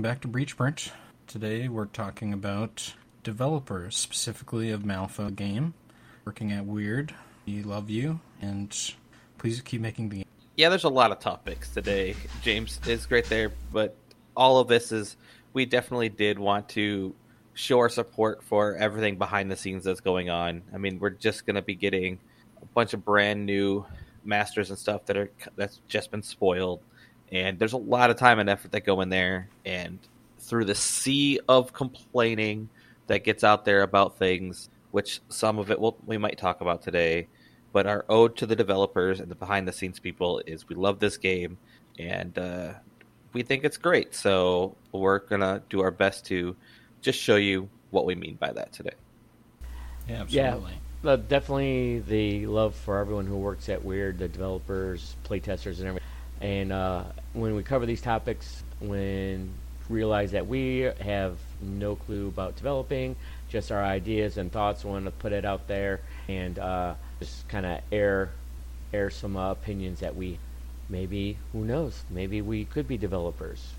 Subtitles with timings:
[0.00, 0.92] Welcome back to Breachprint.
[1.26, 5.74] Today we're talking about developers, specifically of Malifaux game,
[6.24, 7.10] working at Wyrd.
[7.44, 8.74] We love you, and
[9.36, 10.24] please keep making the game.
[10.56, 12.16] Yeah, there's a lot of topics today.
[12.40, 13.94] James is great there, but
[14.34, 15.18] all of this is
[15.52, 17.14] we definitely did want to
[17.52, 20.62] show our support for everything behind the scenes that's going on.
[20.72, 22.18] I mean, we're just going to be getting
[22.62, 23.84] a bunch of brand new
[24.24, 26.80] masters and stuff that are that's just been spoiled
[27.32, 29.48] and there's a lot of time and effort that go in there.
[29.64, 29.98] And
[30.38, 32.68] through the sea of complaining
[33.06, 36.82] that gets out there about things which some of it we'll, we might talk about
[36.82, 37.28] today
[37.72, 40.98] but our ode to the developers and the behind the scenes people is we love
[40.98, 41.56] this game
[41.98, 42.72] and uh,
[43.32, 44.14] we think it's great.
[44.14, 46.56] So we're gonna do our best to
[47.00, 48.94] just show you what we mean by that today.
[50.08, 50.74] Yeah absolutely.
[51.04, 56.00] yeah, definitely the love for everyone who works at Wyrd, the developers playtesters and everything
[56.40, 59.52] and uh, when we cover these topics, when
[59.88, 63.16] realize that we have no clue about developing,
[63.48, 67.66] just our ideas and thoughts, want to put it out there and uh, just kind
[67.66, 68.30] of air
[68.92, 70.38] air some uh, opinions that we
[70.88, 73.74] maybe who knows maybe we could be developers.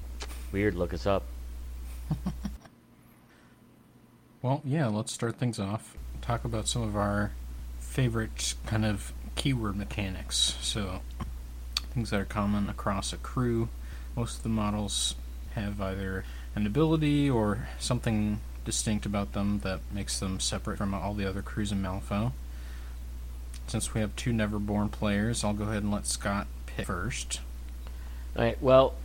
[0.53, 1.23] Wyrd, look us up.
[4.41, 5.95] well, yeah, let's start things off.
[6.21, 7.31] Talk about some of our
[7.79, 10.57] favorite kind of keyword mechanics.
[10.61, 11.01] So,
[11.93, 13.69] things that are common across a crew.
[14.15, 15.15] Most of the models
[15.55, 16.23] have either
[16.55, 21.41] an ability or something distinct about them that makes them separate from all the other
[21.41, 22.31] crews in Malifaux.
[23.67, 27.39] Since we have two Neverborn players, I'll go ahead and let Scott pick first.
[28.35, 28.61] All right.
[28.61, 28.95] Well,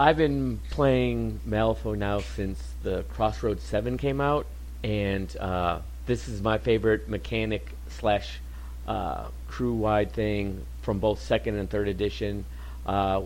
[0.00, 4.46] I've been playing Malifaux now since the Crossroads Seven came out,
[4.84, 8.40] and uh, this is my favorite mechanic slash
[8.88, 12.44] uh, crew-wide thing from both second and third edition.
[12.86, 13.22] Uh,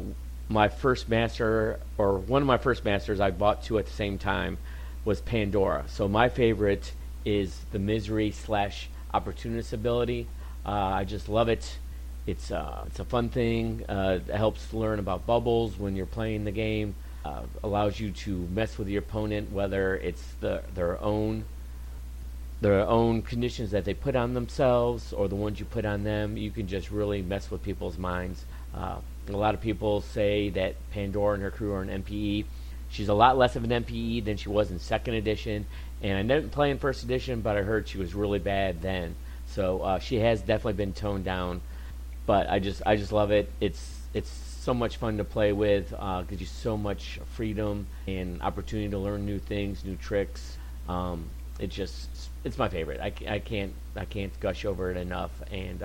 [0.48, 4.18] my first master, or one of my first masters, I bought two at the same
[4.18, 4.58] time,
[5.04, 5.84] was Pandora.
[5.86, 6.92] So my favorite
[7.24, 10.26] is the Misery slash Opportunist ability.
[10.66, 11.78] Uh, I just love it.
[12.26, 13.84] It's uh, it's a fun thing.
[13.88, 16.94] Uh, it helps learn about bubbles when you're playing the game.
[17.24, 21.44] Uh, allows you to mess with your opponent, whether it's the, their own
[22.62, 26.36] their own conditions that they put on themselves or the ones you put on them.
[26.36, 28.44] You can just really mess with people's minds.
[28.72, 28.96] Uh,
[29.28, 32.44] a lot of people say that Pandora and her crew are an NPE.
[32.88, 35.66] She's a lot less of an NPE than she was in second edition,
[36.02, 39.16] and I didn't play in first edition, but I heard she was really bad then.
[39.46, 41.62] So uh, she has definitely been toned down,
[42.26, 43.50] but I just I just love it.
[43.60, 45.92] It's it's so much fun to play with.
[45.98, 50.58] Uh, gives you so much freedom and opportunity to learn new things, new tricks.
[50.88, 51.24] Um,
[51.58, 52.08] it just
[52.44, 53.00] it's my favorite.
[53.00, 55.84] I, I can't I can't gush over it enough, and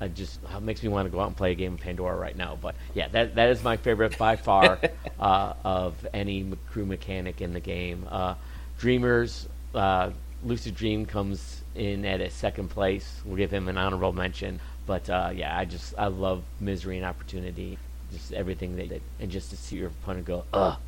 [0.00, 2.16] it just it makes me want to go out and play a game of Pandora
[2.16, 2.58] right now.
[2.60, 4.78] But yeah, that that is my favorite by far
[5.20, 8.06] uh, of any crew mechanic in the game.
[8.10, 8.34] Uh,
[8.78, 10.10] Dreamers, uh,
[10.44, 13.20] Lucid Dream comes in at a second place.
[13.24, 14.60] We'll give him an honorable mention.
[14.86, 17.78] But uh, yeah, I just I love Misery and Opportunity,
[18.12, 20.78] just everything that, and just to see your opponent go ugh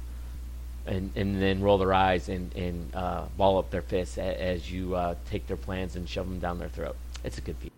[0.87, 4.71] and, and then roll their eyes and, and uh, ball up their fists as, as
[4.71, 6.97] you uh, take their plans and shove them down their throat.
[7.23, 7.71] It's a good piece.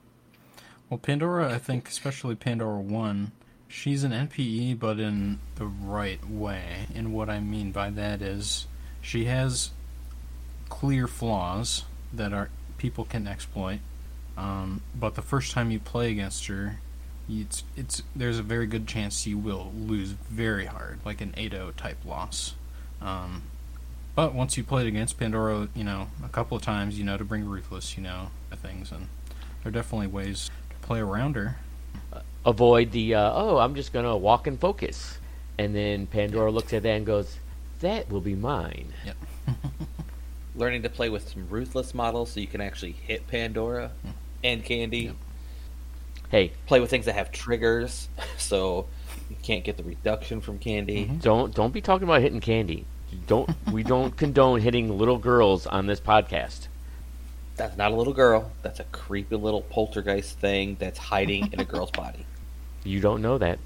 [0.91, 3.33] Well, Pandora, I think, especially Pandora 1,
[3.69, 6.87] she's an NPE, but in the right way.
[6.95, 8.67] And what I mean by that is
[9.01, 9.71] she has
[10.69, 13.81] clear flaws that are people can exploit.
[14.37, 16.79] Um, but the first time you play against her,
[17.29, 21.75] it's it's there's a very good chance you will lose very hard, like an 8-0
[21.77, 22.55] type loss.
[23.01, 23.43] Um,
[24.15, 27.25] but once you played against Pandora, you know, a couple of times, you know, to
[27.25, 29.09] bring Ruthless, you know, things, and
[29.63, 31.59] there are definitely ways to play around her.
[32.13, 35.19] Uh, avoid the, uh, oh, I'm just going to walk and focus.
[35.59, 37.39] And then Pandora looks at that and goes,
[37.81, 38.93] that will be mine.
[39.05, 39.17] Yep.
[40.55, 44.13] Learning to play with some Ruthless models so you can actually hit Pandora mm.
[44.43, 44.99] and Candy.
[44.99, 45.17] Yep.
[46.31, 46.53] Hey.
[46.67, 48.09] Play with things that have triggers
[48.39, 48.87] so
[49.31, 51.05] you can't get the reduction from candy.
[51.05, 51.19] Mm-hmm.
[51.19, 52.85] Don't don't be talking about hitting candy.
[53.27, 56.69] Don't we don't condone hitting little girls on this podcast.
[57.57, 58.51] That's not a little girl.
[58.63, 62.27] That's a creepy little poltergeist thing that's hiding in a girl's body.
[62.85, 63.59] You don't know that.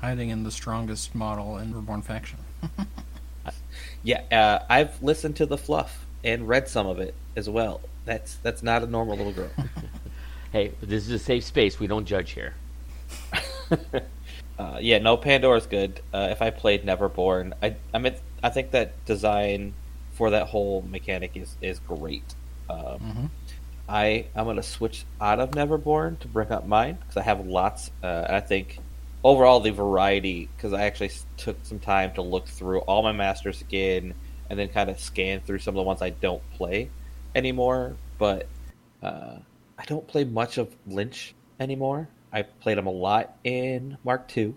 [0.00, 2.38] Hiding in the strongest model in Reborn faction.
[4.02, 7.80] yeah, uh, I've listened to the fluff and read some of it as well.
[8.04, 9.50] That's that's not a normal little girl.
[10.52, 11.78] hey, this is a safe space.
[11.78, 12.54] We don't judge here.
[14.62, 16.00] Uh, yeah, no, Pandora's good.
[16.14, 18.14] Uh, if I played Neverborn, I I mean,
[18.44, 19.74] I think that design
[20.12, 22.36] for that whole mechanic is is great.
[22.70, 23.26] Um, mm-hmm.
[23.88, 27.90] I I'm gonna switch out of Neverborn to bring up mine because I have lots.
[28.04, 28.78] Uh, I think
[29.24, 33.62] overall the variety because I actually took some time to look through all my masters
[33.62, 34.14] again
[34.48, 36.88] and then kind of scan through some of the ones I don't play
[37.34, 37.96] anymore.
[38.16, 38.46] But
[39.02, 39.38] uh,
[39.76, 42.08] I don't play much of Lynch anymore.
[42.32, 44.54] I played him a lot in Mark II,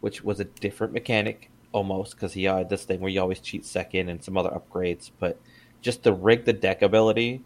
[0.00, 3.64] which was a different mechanic almost because he had this thing where you always cheat
[3.64, 5.10] second and some other upgrades.
[5.18, 5.38] But
[5.82, 7.42] just the rig the deck ability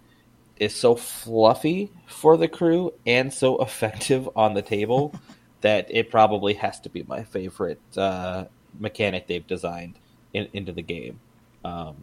[0.57, 5.15] is so fluffy for the crew and so effective on the table
[5.61, 8.45] that it probably has to be my favorite uh,
[8.79, 9.99] mechanic they've designed
[10.33, 11.19] in, into the game.
[11.65, 11.97] Um,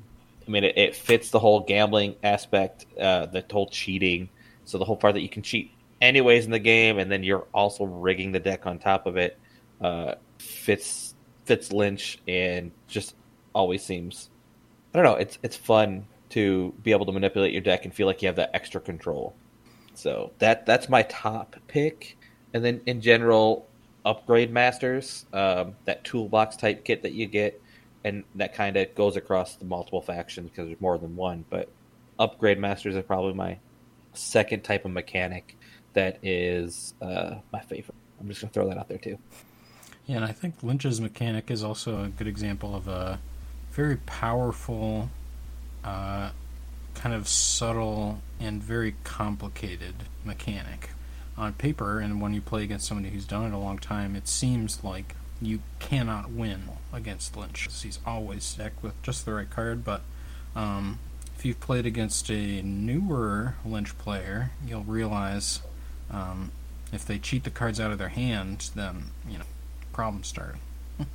[0.48, 4.30] I mean, it, it, fits the whole gambling aspect, uh, the whole cheating.
[4.66, 5.72] So the whole part that you can cheat
[6.02, 9.38] anyways in the game, and then you're also rigging the deck on top of it,
[9.80, 11.16] uh, fits
[11.46, 13.16] fits Lynch, and just
[13.54, 14.30] always seems.
[14.94, 15.16] I don't know.
[15.16, 18.38] It's it's fun to be able to manipulate your deck and feel like you have
[18.38, 19.36] that extra control.
[19.94, 22.18] So that that's my top pick,
[22.54, 23.68] and then in general,
[24.06, 27.62] upgrade masters, um, that toolbox type kit that you get,
[28.04, 31.46] and that kind of goes across the multiple factions because there's more than one.
[31.50, 31.70] But
[32.18, 33.60] upgrade masters are probably my
[34.14, 35.58] second type of mechanic
[35.94, 37.96] that is uh, my favorite.
[38.20, 39.18] I'm just gonna throw that out there too.
[40.06, 43.20] Yeah, and I think Lynch's mechanic is also a good example of a
[43.72, 45.10] very powerful
[45.84, 46.32] uh,
[46.96, 50.90] kind of subtle and very complicated mechanic.
[51.38, 54.28] On paper, and when you play against somebody who's done it a long time, it
[54.28, 56.64] seems like you cannot win
[56.94, 57.68] against Lynch.
[57.82, 60.02] He's always stacked with just the right card, but
[60.56, 61.00] um,
[61.36, 65.62] if you've played against a newer Lynch player, you'll realize
[66.12, 66.52] um,
[66.92, 69.46] if they cheat the cards out of their hand, then you know
[69.94, 70.56] problems start.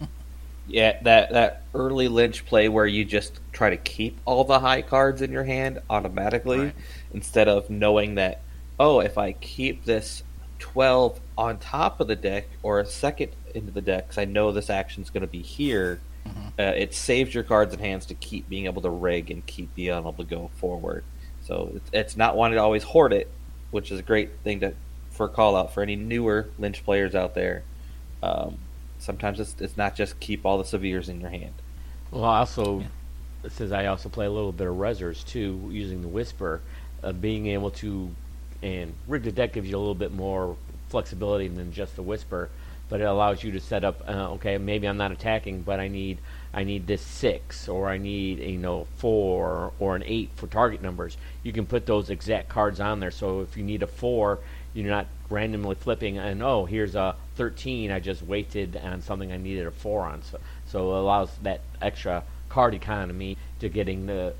[0.68, 4.82] Yeah, that that early Lynch play where you just try to keep all the high
[4.82, 6.74] cards in your hand automatically right.
[7.12, 8.42] instead of knowing that
[8.78, 10.22] oh, if I keep this
[10.58, 14.52] 12 on top of the deck or a second into the deck cuz I know
[14.52, 16.48] this action's going to be here, mm-hmm.
[16.58, 19.74] uh, it saves your cards and hands to keep being able to rig and keep
[19.74, 21.04] being able to go forward.
[21.42, 23.30] So it's, it's not wanting to always hoard it,
[23.70, 24.74] which is a great thing to
[25.16, 27.62] for a call out for any newer Lynch players out there.
[28.22, 28.58] Um,
[28.98, 31.54] sometimes it's, it's not just keep all the severes in your hand.
[32.10, 33.50] Well, also, yeah.
[33.50, 36.60] says I also play a little bit of Rezzers too, using the Whisper.
[37.02, 38.10] Uh, being able to,
[38.62, 40.56] and rig the deck gives you a little bit more
[40.88, 42.48] flexibility than just the Whisper,
[42.88, 44.02] but it allows you to set up.
[44.08, 46.18] Uh, okay, maybe I'm not attacking, but I need
[46.54, 50.80] I need this six, or I need you know four or an eight for target
[50.80, 51.16] numbers.
[51.42, 53.10] You can put those exact cards on there.
[53.10, 54.38] So if you need a four,
[54.76, 59.38] you're not randomly flipping and oh here's a 13 I just waited on something I
[59.38, 60.22] needed a 4 on.
[60.22, 64.34] So so it allows that extra card economy to getting the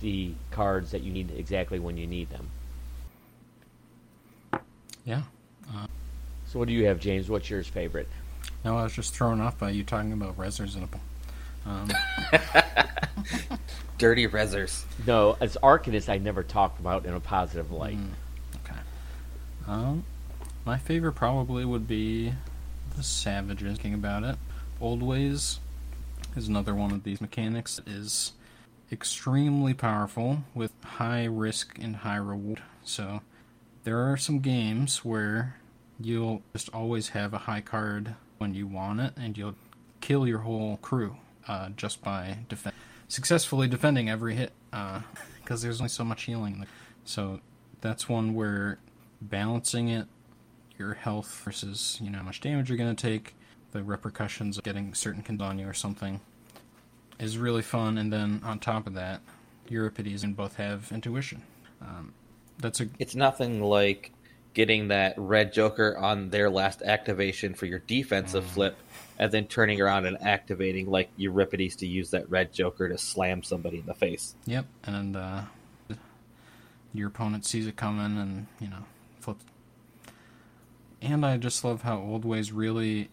[0.00, 2.48] the cards that you need exactly when you need them.
[5.04, 5.22] Yeah.
[5.68, 5.86] Uh,
[6.46, 7.28] so what do you have James?
[7.28, 8.08] What's yours favorite?
[8.64, 10.88] No I was just thrown off by you talking about Rezzers in a
[11.68, 11.90] um.
[13.98, 14.84] dirty Rezzers.
[15.06, 17.98] No as Arcanist I never talked about in a positive light.
[17.98, 18.08] Mm.
[19.66, 20.04] Um,
[20.64, 22.32] my favorite probably would be
[22.96, 23.78] the Savages.
[23.78, 24.36] Thinking about it,
[24.80, 25.60] Old Ways
[26.36, 28.32] is another one of these mechanics that is
[28.90, 32.62] extremely powerful with high risk and high reward.
[32.84, 33.22] So
[33.84, 35.56] there are some games where
[36.00, 39.54] you'll just always have a high card when you want it, and you'll
[40.00, 41.16] kill your whole crew
[41.48, 42.38] uh, just by
[43.08, 46.66] successfully defending every hit because uh, there's only so much healing.
[47.04, 47.40] So
[47.80, 48.78] that's one where
[49.22, 50.06] balancing it,
[50.78, 53.34] your health versus you know how much damage you're going to take,
[53.72, 56.20] the repercussions of getting certain kins on you or something,
[57.18, 57.98] is really fun.
[57.98, 59.20] And then on top of that,
[59.68, 61.42] Euripides and both have intuition.
[61.80, 62.12] Um,
[62.58, 62.88] that's a.
[62.98, 64.12] It's nothing like
[64.54, 68.48] getting that red Joker on their last activation for your defensive mm.
[68.48, 68.76] flip,
[69.18, 73.42] and then turning around and activating like Euripides to use that red Joker to slam
[73.42, 74.34] somebody in the face.
[74.46, 75.42] Yep, and uh,
[76.92, 78.84] your opponent sees it coming, and you know.
[81.02, 83.10] And I just love how Old Ways really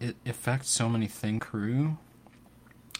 [0.00, 1.98] it affects so many thing Crew,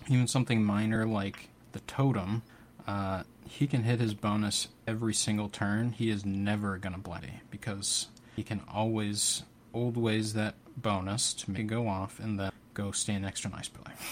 [0.08, 2.42] even something minor like the totem,
[2.86, 5.92] uh, he can hit his bonus every single turn.
[5.92, 11.62] He is never gonna bloody because he can always old ways that bonus to make
[11.62, 13.92] it go off and then go stand extra nice play.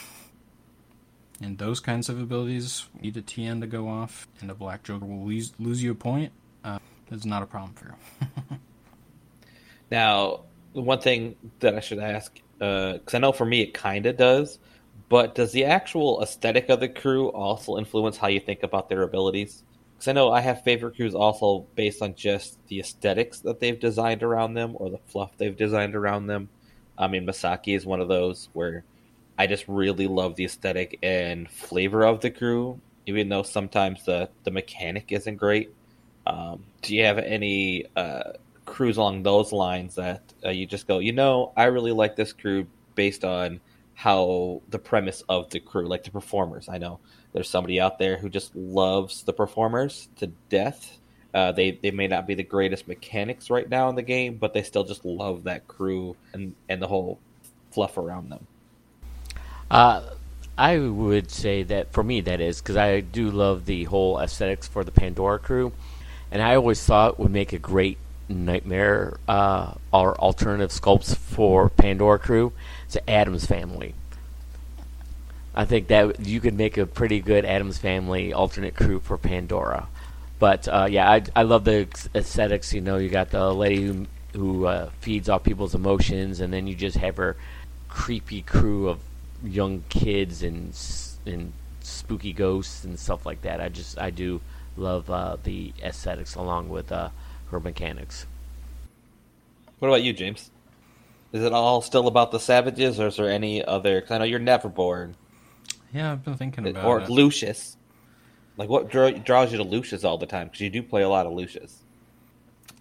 [1.38, 5.04] And those kinds of abilities need a TN to go off, and a Black Joker
[5.04, 6.32] will lose, lose you a point.
[6.64, 6.78] Uh,
[7.10, 8.58] it's not a problem for you.
[9.90, 13.74] now, the one thing that I should ask, because uh, I know for me it
[13.74, 14.58] kind of does,
[15.08, 19.02] but does the actual aesthetic of the crew also influence how you think about their
[19.02, 19.62] abilities?
[19.94, 23.78] Because I know I have favorite crews also based on just the aesthetics that they've
[23.78, 26.48] designed around them or the fluff they've designed around them.
[26.98, 28.84] I mean, Misaki is one of those where
[29.38, 34.30] I just really love the aesthetic and flavor of the crew, even though sometimes the
[34.44, 35.70] the mechanic isn't great.
[36.26, 38.32] Um, do you have any uh,
[38.66, 42.32] crews along those lines that uh, you just go, you know, I really like this
[42.32, 43.60] crew based on
[43.94, 46.68] how the premise of the crew, like the performers.
[46.68, 46.98] I know
[47.32, 50.98] there's somebody out there who just loves the performers to death.
[51.32, 54.52] Uh, they they may not be the greatest mechanics right now in the game, but
[54.52, 57.18] they still just love that crew and and the whole
[57.70, 58.46] fluff around them.
[59.70, 60.02] Uh,
[60.58, 64.68] I would say that for me that is because I do love the whole aesthetics
[64.68, 65.72] for the Pandora crew,
[66.30, 72.18] and I always thought would make a great nightmare uh, or alternative sculpts for Pandora
[72.18, 72.52] crew.
[72.86, 73.94] It's Addams family.
[75.54, 79.88] I think that you could make a pretty good Addams family alternate crew for Pandora.
[80.38, 82.74] But uh, yeah, I, I love the aesthetics.
[82.74, 86.66] You know, you got the lady who who uh, feeds off people's emotions, and then
[86.66, 87.36] you just have her
[87.88, 88.98] creepy crew of
[89.42, 90.78] young kids and
[91.24, 93.60] and spooky ghosts and stuff like that.
[93.60, 94.42] I just I do
[94.76, 97.08] love uh, the aesthetics along with uh,
[97.50, 98.26] her mechanics.
[99.78, 100.50] What about you, James?
[101.32, 104.00] Is it all still about the savages, or is there any other?
[104.00, 105.14] Because I know you're never bored.
[105.92, 107.10] Yeah, I've been thinking about or it.
[107.10, 107.76] Lucius.
[108.56, 110.46] Like what draw, draws you to Lucius all the time?
[110.46, 111.82] Because you do play a lot of Lucius.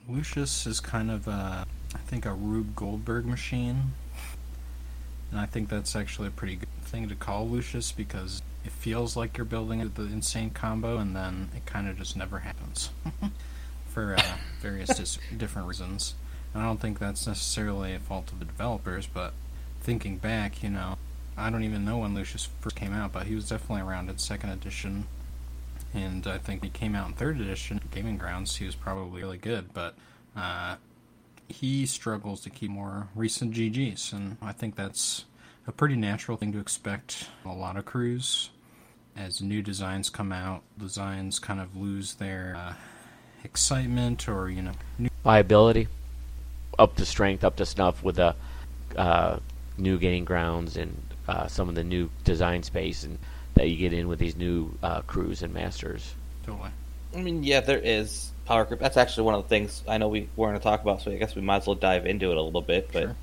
[0.07, 3.93] Lucius is kind of a, I think, a Rube Goldberg machine.
[5.31, 9.17] And I think that's actually a pretty good thing to call Lucius because it feels
[9.17, 12.89] like you're building the insane combo and then it kind of just never happens
[13.95, 14.21] for uh,
[14.61, 16.15] various dis- different reasons.
[16.53, 19.31] And I don't think that's necessarily a fault of the developers, but
[19.79, 20.97] thinking back, you know,
[21.37, 24.17] I don't even know when Lucius first came out, but he was definitely around in
[24.17, 25.07] second edition.
[25.93, 28.57] And I think he came out in third edition, Gaining Grounds.
[28.57, 29.95] He was probably really good, but
[30.35, 30.75] uh,
[31.47, 35.23] he struggles to keep more recent GGs, and I think that's
[35.67, 37.29] a pretty natural thing to expect.
[37.45, 38.49] A lot of crews,
[39.15, 42.73] as new designs come out, designs kind of lose their uh,
[43.45, 45.87] excitement or you know new viability,
[46.77, 48.35] up to strength, up to snuff with the
[48.97, 49.39] uh,
[49.77, 50.95] new Gaining Grounds and
[51.27, 53.17] uh, some of the new design space and
[53.53, 56.13] that you get in with these new uh, crews and masters.
[56.45, 56.71] Totally.
[57.15, 58.81] I mean, yeah, there is power creep.
[58.81, 61.11] That's actually one of the things I know we were going to talk about, so
[61.11, 62.89] I guess we might as well dive into it a little bit.
[62.91, 63.15] But Sure.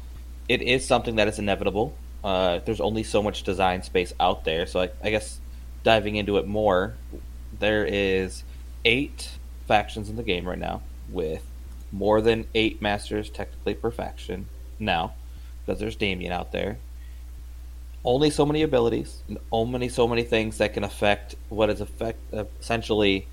[0.48, 1.94] it is something that is inevitable.
[2.24, 5.38] Uh, there's only so much design space out there, so I, I guess
[5.82, 6.94] diving into it more,
[7.58, 8.44] there is
[8.84, 9.30] eight
[9.72, 11.42] factions in the game right now with
[11.92, 14.46] more than eight masters technically per faction
[14.78, 15.14] now,
[15.64, 16.76] because there's Damien out there.
[18.04, 22.18] Only so many abilities, and only so many things that can affect what is effect
[22.60, 23.26] essentially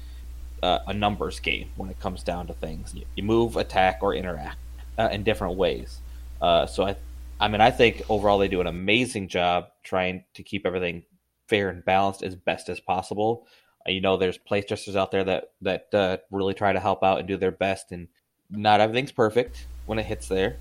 [0.64, 2.96] uh, a numbers game when it comes down to things.
[3.16, 4.60] You, move, attack, or interact
[4.98, 6.00] uh, in different ways.
[6.42, 6.96] Uh, so I,
[7.38, 11.04] I mean, I think overall they do an amazing job trying to keep everything
[11.50, 13.46] fair and balanced as best as possible.
[13.90, 17.28] You know, there's playtesters out there that that uh, really try to help out and
[17.28, 18.08] do their best, and
[18.50, 20.58] not everything's perfect when it hits there,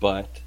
[0.00, 0.40] but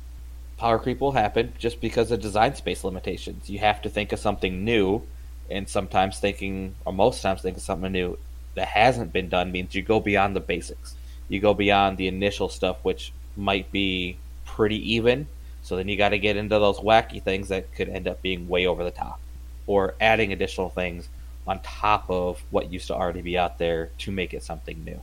[0.58, 3.50] power creep will happen just because of design space limitations.
[3.50, 5.02] You have to think of something new,
[5.50, 8.18] and sometimes thinking, or most times thinking of something new
[8.56, 10.96] that hasn't been done means you go beyond the basics.
[11.28, 15.28] You go beyond the initial stuff, which might be pretty even.
[15.62, 18.48] So then you got to get into those wacky things that could end up being
[18.48, 19.20] way over the top,
[19.68, 21.10] or adding additional things
[21.48, 25.02] on top of what used to already be out there to make it something new.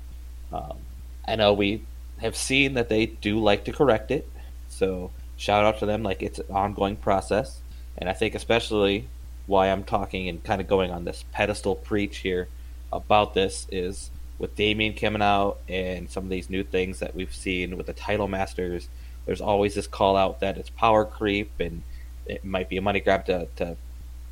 [0.53, 0.79] Um,
[1.27, 1.85] I know we
[2.19, 4.29] have seen that they do like to correct it,
[4.69, 6.03] so shout out to them.
[6.03, 7.61] Like it's an ongoing process,
[7.99, 9.09] and I think especially
[9.47, 12.49] why I'm talking and kind of going on this pedestal preach here
[12.93, 17.35] about this is with Damien coming out and some of these new things that we've
[17.35, 18.89] seen with the title masters.
[19.27, 21.83] There's always this call out that it's power creep and
[22.27, 23.77] it might be a money grab to, to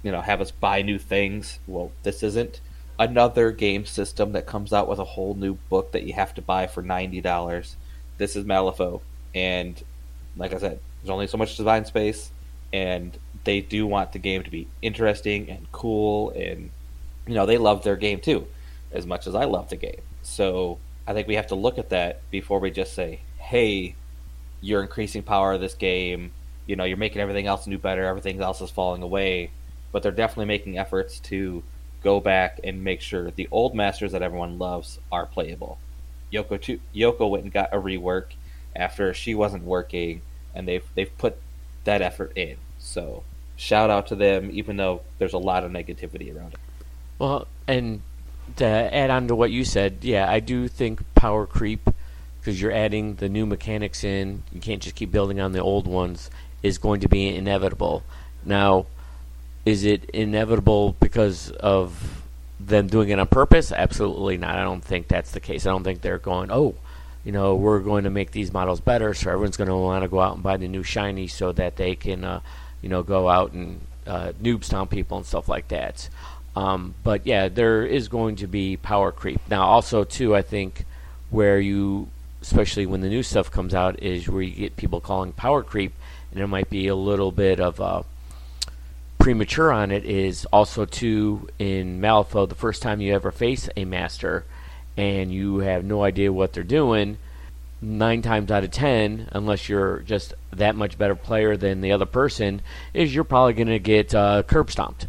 [0.02, 1.58] you know have us buy new things.
[1.66, 2.60] Well, this isn't
[2.98, 6.42] another game system that comes out with a whole new book that you have to
[6.42, 7.76] buy for ninety dollars.
[8.18, 9.00] This is Malifaux,
[9.34, 9.82] and
[10.36, 12.30] like I said, there's only so much design space,
[12.72, 16.70] and they do want the game to be interesting and cool, and
[17.26, 18.46] you know they love their game too,
[18.92, 20.02] as much as I love the game.
[20.22, 23.94] So I think we have to look at that before we just say, "Hey,
[24.60, 26.32] you're increasing power of this game.
[26.66, 28.04] You know, you're making everything else new better.
[28.04, 29.50] Everything else is falling away."
[29.92, 31.62] But they're definitely making efforts to
[32.02, 35.78] go back and make sure the old masters that everyone loves are playable.
[36.32, 38.32] Youko too, Youko went and got a rework
[38.76, 40.22] after she wasn't working,
[40.54, 41.38] and they've they've put
[41.84, 42.56] that effort in.
[42.78, 43.24] So
[43.56, 46.60] shout out to them, even though there's a lot of negativity around it.
[47.18, 48.02] Well, and
[48.56, 51.88] to add on to what you said, yeah, I do think power creep
[52.40, 54.42] because you're adding the new mechanics in.
[54.52, 56.30] You can't just keep building on the old ones.
[56.62, 58.02] is going to be inevitable.
[58.44, 58.86] Now,
[59.64, 62.22] is it inevitable because of
[62.60, 63.72] them doing it on purpose?
[63.72, 64.56] Absolutely not.
[64.56, 65.66] I don't think that's the case.
[65.66, 66.74] I don't think they're going, oh,
[67.24, 70.08] you know, we're going to make these models better, so everyone's going to want to
[70.08, 72.40] go out and buy the new shiny so that they can, uh,
[72.80, 76.08] you know, go out and uh, noob stomp people and stuff like that.
[76.56, 79.40] Um, but yeah, there is going to be power creep.
[79.48, 80.86] Now, also too, I think
[81.30, 82.08] where you,
[82.40, 85.92] especially when the new stuff comes out, is where you get people calling power creep,
[86.30, 88.02] and there might be a little bit of uh,
[89.18, 90.04] premature on it.
[90.04, 94.44] Is also too in Malifaux, the first time you ever face a master,
[94.96, 97.18] and you have no idea what they're doing.
[97.80, 102.06] Nine times out of ten, unless you're just that much better player than the other
[102.06, 102.60] person,
[102.92, 105.06] is you're probably going to get uh, curb stomped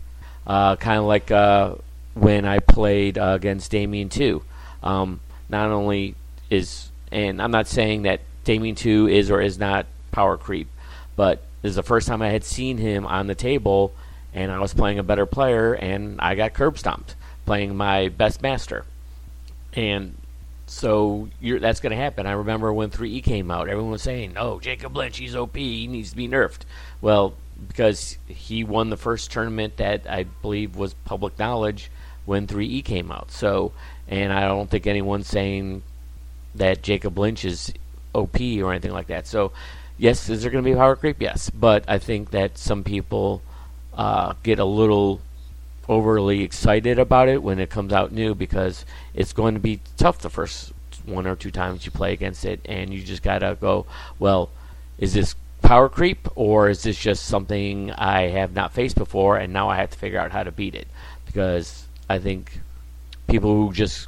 [0.49, 1.75] uh, kind of like uh,
[2.15, 4.41] when I played against Damien 2.
[4.81, 6.15] Um, not only
[6.49, 10.67] is, and I'm not saying that Damien 2 is or is not power creep,
[11.15, 13.93] but this is the first time I had seen him on the table,
[14.33, 18.43] and I was playing a better player, and I got curb stomped playing my best
[18.43, 18.85] master.
[19.73, 20.15] And
[20.67, 22.27] so that's going to happen.
[22.27, 25.55] I remember when 3E came out, everyone was saying, "Oh, Jakob Lynch, he's OP.
[25.57, 26.59] He needs to be nerfed."
[27.01, 27.33] Well,
[27.67, 31.89] because he won the first tournament that I believe was public knowledge
[32.25, 33.31] when 3E came out.
[33.31, 33.71] So,
[34.07, 35.81] and I don't think anyone's saying
[36.53, 37.73] that Jakob Lynch is
[38.13, 39.25] OP or anything like that.
[39.25, 39.51] So,
[39.99, 41.17] yes, is there going to be power creep?
[41.21, 43.43] Yes, but I think that some people
[43.93, 45.21] uh, get a little
[45.87, 50.19] overly excited about it when it comes out new because it's going to be tough
[50.19, 50.71] the first
[51.05, 53.85] one or two times you play against it, and you just gotta go,
[54.19, 54.49] well,
[54.97, 59.51] is this power creep, or is this just something I have not faced before and
[59.51, 60.87] now I have to figure out how to beat it?
[61.25, 62.59] Because I think
[63.27, 64.07] people who just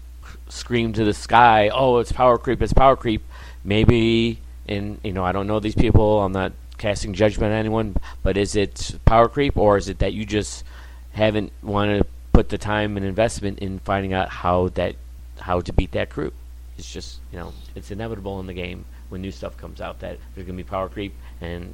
[0.49, 2.61] scream to the sky, "Oh, it's power creep!
[2.61, 3.23] It's power creep!"
[3.63, 4.39] Maybe,
[4.71, 6.21] and you know, I don't know these people.
[6.21, 10.13] I'm not casting judgment on anyone, but is it power creep, or is it that
[10.13, 10.63] you just
[11.11, 14.95] haven't wanted to put the time and investment in finding out how that
[15.39, 16.31] how to beat that crew?
[16.77, 20.17] It's just you know, it's inevitable in the game when new stuff comes out that
[20.33, 21.73] there's going to be power creep, and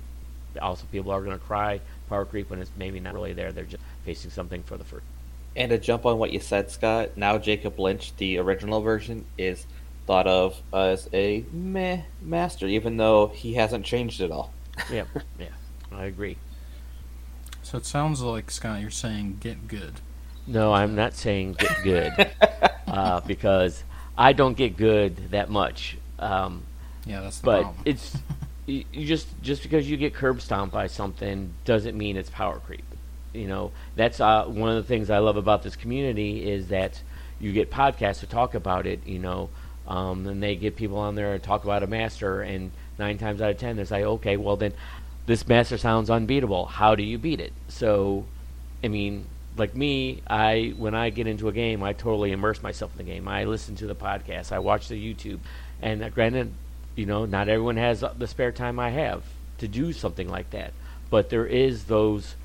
[0.59, 1.79] also people are going to cry
[2.09, 3.51] power creep when it's maybe not really there.
[3.51, 5.05] They're just facing something for the first.
[5.55, 9.65] And to jump on what you said, Scott, now Jakob Lynch, the original version, is
[10.07, 14.51] thought of as a meh master, even though he hasn't changed at all.
[14.91, 15.03] yeah,
[15.37, 15.49] yeah,
[15.91, 16.37] I agree.
[17.61, 19.95] So it sounds like Scott, you're saying get good.
[20.47, 22.31] No, I'm not saying get good
[22.87, 23.83] uh, because
[24.17, 25.97] I don't get good that much.
[26.17, 26.63] Um,
[27.05, 27.83] yeah, that's but problem.
[27.83, 28.17] it's
[28.65, 32.59] you, you just just because you get curb stomped by something doesn't mean it's power
[32.59, 32.85] creep.
[33.33, 37.01] You know, that's uh, one of the things I love about this community is that
[37.39, 39.05] you get podcasts to talk about it.
[39.05, 39.49] You know,
[39.87, 43.41] um, and they get people on there to talk about a master, and nine times
[43.41, 44.73] out of ten, they say, okay, well then,
[45.25, 46.65] this master sounds unbeatable.
[46.65, 47.53] How do you beat it?
[47.67, 48.25] So,
[48.83, 49.25] I mean,
[49.57, 53.11] like me, I when I get into a game, I totally immerse myself in the
[53.11, 53.27] game.
[53.27, 55.39] I listen to the podcast, I watch the YouTube,
[55.81, 56.53] and uh, granted,
[56.95, 59.23] you know, not everyone has the spare time I have
[59.59, 60.73] to do something like that.
[61.09, 62.35] But there is those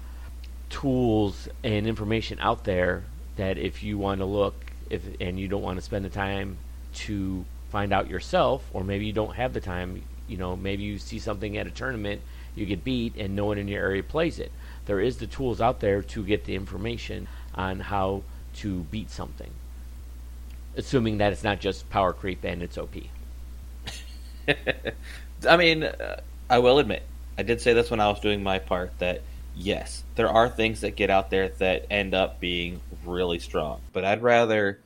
[0.71, 3.05] tools and information out there
[3.37, 4.55] that if you want to look
[4.89, 6.59] if and you don't want to spend the time
[6.95, 10.99] to find out yourself or maybe you don't have the time, you know, maybe you
[10.99, 12.21] see something at a tournament,
[12.55, 14.53] you get beat and no one in your area plays it.
[14.87, 18.23] There is the tools out there to get the information on how
[18.57, 19.51] to beat something.
[20.77, 22.95] Assuming that it's not just power creep and it's OP.
[25.49, 27.03] I mean, uh, I will admit,
[27.39, 29.23] I did say this when I was doing my part that
[29.55, 34.05] yes, there are things that get out there that end up being really strong, but
[34.05, 34.79] I'd rather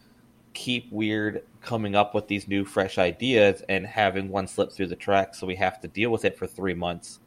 [0.56, 4.96] keep Wyrd coming up with these new fresh ideas and having one slip through the
[4.96, 7.20] tracks so we have to deal with it for 3 months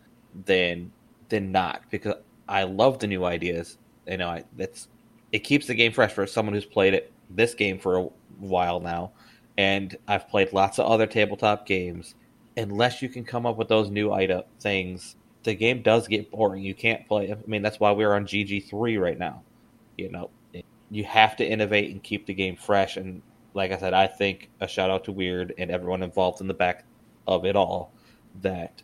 [0.46, 0.92] than
[1.30, 2.16] than not because
[2.48, 3.78] I love the new ideas.
[4.08, 4.88] You know, I, that's
[5.32, 8.80] it keeps the game fresh for someone who's played it this game for a while
[8.80, 9.12] now
[9.58, 12.16] and I've played lots of other tabletop games
[12.58, 16.64] unless you can come up with those new item things, the game does get boring.
[16.64, 17.32] You can't play.
[17.32, 19.44] I mean, that's why we're on GG3 right now.
[19.98, 20.30] You know,
[20.90, 22.98] you have to innovate and keep the game fresh.
[22.98, 23.22] And
[23.54, 26.54] like I said, I think a shout out to Wyrd and everyone involved in the
[26.54, 26.86] back
[27.28, 27.94] of it all
[28.42, 28.82] that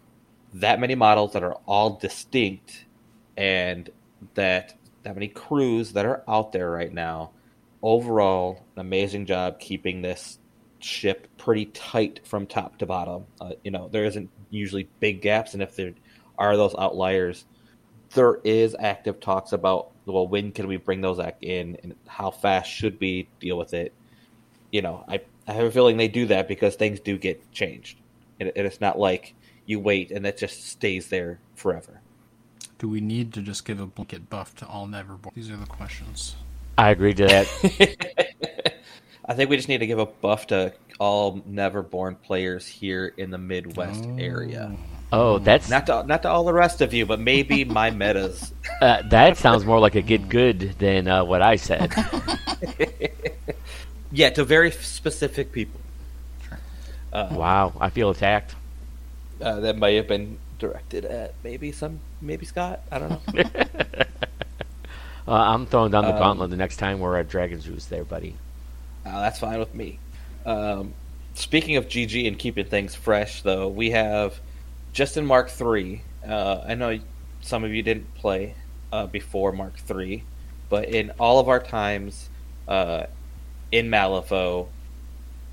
[0.53, 2.85] that many models that are all distinct
[3.35, 3.89] and
[4.35, 7.31] that that many crews that are out there right now.
[7.81, 10.39] Overall, an amazing job keeping this
[10.79, 13.25] ship pretty tight from top to bottom.
[13.39, 15.93] Uh, you know, there isn't usually big gaps, and if there
[16.37, 17.45] are those outliers,
[18.13, 22.29] there is active talks about well, when can we bring those back in, and how
[22.29, 23.93] fast should we deal with it.
[24.71, 27.99] You know, I I have a feeling they do that because things do get changed,
[28.39, 29.33] and, and it's not like
[29.65, 32.01] you wait and it just stays there forever.
[32.77, 35.33] Do we need to just give a blanket buff to all Neverborn?
[35.33, 36.35] These are the questions.
[36.77, 38.75] I agree to that.
[39.25, 43.31] I think we just need to give a buff to all Neverborn players here in
[43.31, 44.75] the Midwest area.
[44.75, 44.94] Oh.
[45.11, 48.53] Oh, that's Not to not to all the rest of you, but maybe my metas.
[48.81, 51.91] uh, that sounds more like a get good than uh, what I said.
[54.11, 55.79] Yeah, to very specific people.
[57.11, 58.55] wow, I feel attacked.
[59.41, 62.79] Uh, that may have been directed at maybe some maybe Scott.
[62.91, 63.43] I don't know.
[65.27, 68.03] Uh, I'm throwing down the Um, gauntlet the next time we're at Dragon's Roost there,
[68.03, 68.35] buddy.
[69.03, 69.97] Uh, that's fine with me.
[70.45, 70.93] Um,
[71.33, 74.39] speaking of GG and keeping things fresh, though, we have
[74.95, 76.01] just in Mark Three.
[76.25, 76.97] Uh, I know
[77.41, 78.55] some of you didn't play
[78.93, 80.23] uh, before Mark Three,
[80.69, 82.29] but in all of our times
[82.67, 83.03] uh,
[83.73, 84.69] in Malifaux,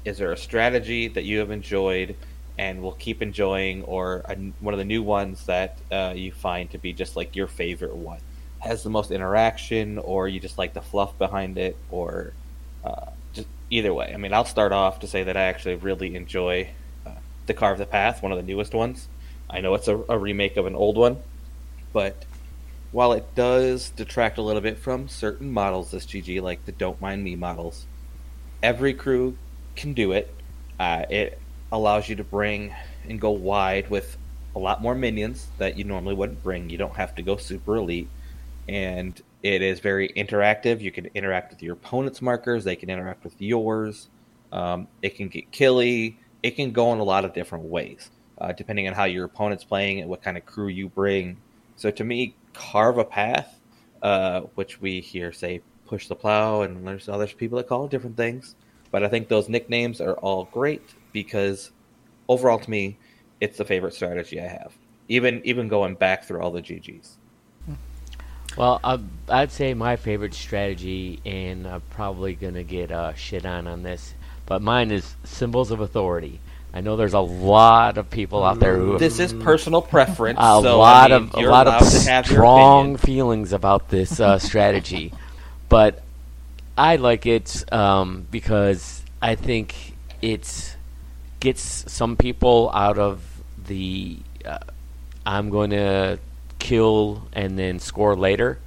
[0.05, 2.17] is there a strategy that you have enjoyed
[2.57, 6.71] and will keep enjoying, or a, one of the new ones that uh, you find
[6.71, 8.21] to be just like your favorite one?
[8.61, 12.33] Has the most interaction, or you just like the fluff behind it, or
[12.85, 14.13] uh, just either way.
[14.15, 16.69] I mean, I'll start off to say that I actually really enjoy
[17.05, 17.11] uh,
[17.47, 19.09] the Carve the Path, one of the newest ones.
[19.53, 21.19] I know it's a, a remake of an old one,
[21.93, 22.25] but
[22.91, 27.01] while it does detract a little bit from certain models, this GG, like the Don't
[27.01, 27.87] Mind Me models,
[28.63, 29.37] every crew
[29.77, 30.35] can do it.
[30.81, 31.39] Uh, it
[31.71, 32.75] allows you to bring
[33.09, 34.17] and go wide with
[34.55, 36.69] a lot more minions that you normally wouldn't bring.
[36.69, 38.09] You don't have to go super elite
[38.69, 40.81] and it is very interactive.
[40.81, 44.09] You can interact with your opponent's markers; they can interact with yours.
[44.53, 46.19] Um, it can get killy.
[46.43, 49.65] It can go in a lot of different ways, uh, depending on how your opponent's
[49.65, 51.37] playing and what kind of crew you bring.
[51.77, 53.61] So, to me, carve a path,
[54.03, 57.91] uh, which we here say push the plow, and there's other people that call it
[57.91, 58.55] different things.
[58.91, 61.71] But I think those nicknames are all great because
[62.29, 62.99] overall, to me,
[63.41, 64.73] it's the favorite strategy I have.
[65.09, 67.17] Even even going back through all the GGs.
[68.57, 68.81] Well,
[69.29, 74.15] I'd say my favorite strategy, and I'm probably gonna get uh, shit on on this,
[74.45, 76.39] but mine is symbols of authority.
[76.75, 80.39] I know there's a lot of people out there who have This is personal preference.
[80.41, 83.53] a so, lot I mean, of a lot of allowed to have your strong feelings
[83.53, 85.13] about this uh, strategy,
[85.69, 86.03] but
[86.77, 90.77] I like it um, because I think it
[91.41, 93.23] gets some people out of
[93.67, 94.59] the uh,
[95.27, 96.19] I'm going to
[96.59, 98.59] kill and then score later.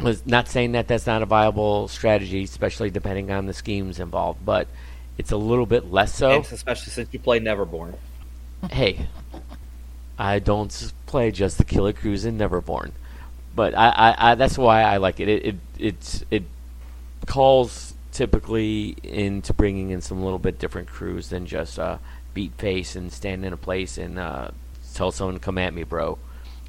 [0.00, 4.44] Was not saying that that's not a viable strategy, especially depending on the schemes involved,
[4.44, 4.68] but
[5.18, 7.96] it's a little bit less so And especially since you play Neverborn.
[8.70, 9.08] hey,
[10.18, 12.92] I don't play just the Killer Crews in Neverborn,
[13.54, 15.28] but I, I, I that's why I like it.
[15.28, 16.44] It it it's, it
[17.26, 21.98] calls typically into bringing in some little bit different crews than just uh,
[22.32, 24.48] beat face and stand in a place and uh,
[24.94, 26.18] tell someone to come at me, bro.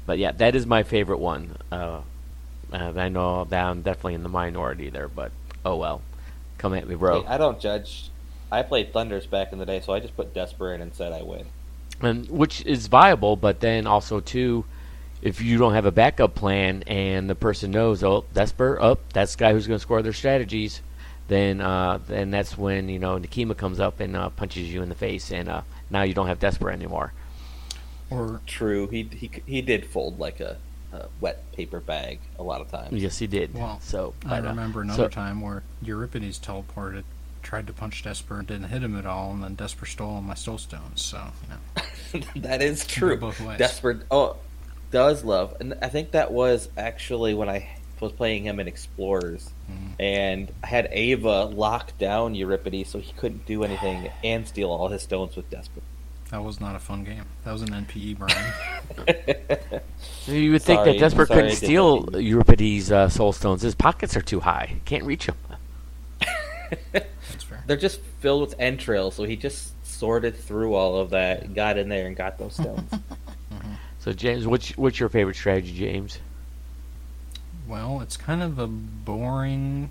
[0.04, 1.56] But yeah, that is my favorite one.
[1.72, 2.00] Uh,
[2.72, 5.32] I know that I'm definitely in the minority there, but
[5.64, 6.02] oh well,
[6.58, 7.22] come at me, bro.
[7.22, 8.10] Hey, I don't judge.
[8.50, 11.12] I played Thunders back in the day, so I just put Desper in and said
[11.12, 11.46] I win.
[12.00, 13.36] and which is viable.
[13.36, 14.64] But then also too,
[15.20, 18.98] if you don't have a backup plan and the person knows, oh, that's Bert, oh,
[19.12, 20.80] that's the guy who's going to score their strategies,
[21.28, 24.88] then uh, then that's when you know Nekima comes up and uh, punches you in
[24.88, 27.12] the face, and uh, now you don't have Desper anymore.
[28.10, 30.56] Or True, he he he did fold like a,
[30.94, 33.02] a wet paper bag a lot of times.
[33.02, 33.52] Yes, he did.
[33.52, 37.02] Well, so I but, uh, remember so- another time where Euripides teleported,
[37.48, 40.34] tried to punch Desper, and didn't hit him at all, and then Desper stole my
[40.34, 41.00] soul stones.
[41.00, 43.16] So you know, that is true.
[43.16, 43.56] both ways.
[43.58, 44.02] Desperate.
[44.10, 44.36] Oh,
[44.90, 47.66] does love, and I think that was actually when I
[48.00, 49.92] was playing him in Explorers, Mhm.
[49.98, 54.88] and I had Ava lock down Euripides so he couldn't do anything and steal all
[54.88, 55.80] his stones with Desper.
[56.30, 57.24] that was not a fun game.
[57.44, 58.28] That was an NPE burn.
[60.26, 62.08] you would think Sorry, that Desper couldn't steal.
[62.20, 63.62] Euripides' uh, soul stones.
[63.62, 65.36] His pockets are too high; can't reach them.
[66.92, 67.62] That's fair.
[67.66, 71.88] They're just filled with entrails, so he just sorted through all of that, got in
[71.88, 72.90] there, and got those stones.
[74.00, 76.18] So James, what's what's your favorite strategy, James?
[77.66, 79.90] Well, it's kind of a boring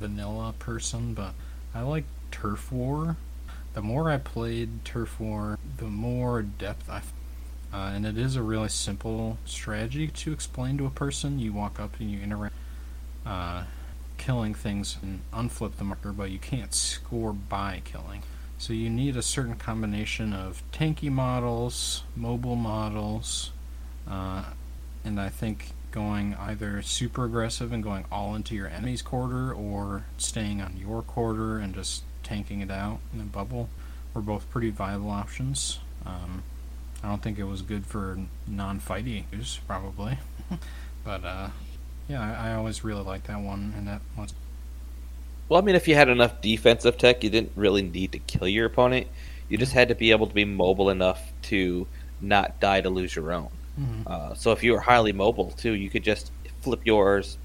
[0.00, 1.34] vanilla person, but
[1.74, 3.16] I like Turf War.
[3.74, 7.02] The more I played Turf War, the more depth I.
[7.72, 11.38] Uh, and it is a really simple strategy to explain to a person.
[11.38, 12.54] You walk up and you interact,
[13.26, 13.64] uh,
[14.18, 18.22] killing things and unflip the marker, but you can't score by killing.
[18.58, 23.50] So you need a certain combination of tanky models, mobile models,
[24.08, 24.44] uh,
[25.04, 30.04] and I think going either super aggressive and going all into your enemy's quarter or
[30.18, 33.68] staying on your quarter and just tanking it out in a bubble
[34.12, 35.78] were both pretty viable options.
[36.04, 36.42] Um,
[37.02, 40.18] I don't think it was good for non-fighty use, probably.
[41.04, 41.48] but uh,
[42.08, 44.34] yeah, I, I always really liked that one, and that was.
[45.48, 48.48] Well, I mean, if you had enough defensive tech, you didn't really need to kill
[48.48, 49.06] your opponent.
[49.48, 51.86] You just had to be able to be mobile enough to
[52.20, 53.48] not die to lose your own.
[53.78, 54.06] Mhm.
[54.06, 57.38] Uh, so if you were highly mobile too, you could just flip yours,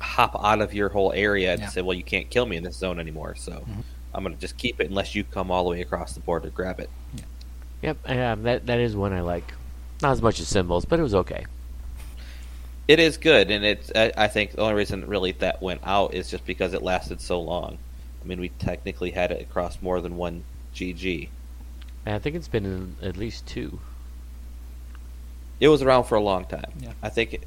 [0.00, 1.68] hop out of your whole area, and Yeah.
[1.68, 3.84] say, "Well, you can't kill me in this zone anymore." So Mhm.
[4.12, 6.42] I'm going to just keep it unless you come all the way across the board
[6.42, 6.90] to grab it.
[7.82, 9.52] Yep, yeah, that that is one I like.
[10.02, 11.44] Not as much as symbols, but it was okay.
[12.86, 13.90] It is good, and it's.
[13.94, 17.20] I, I think the only reason really that went out is just because it lasted
[17.20, 17.78] so long.
[18.22, 20.44] I mean, we technically had it across more than one
[20.74, 21.28] GG.
[22.06, 23.80] And I think it's been in at least two.
[25.60, 26.72] It was around for a long time.
[26.78, 26.92] Yeah.
[27.02, 27.44] I think it,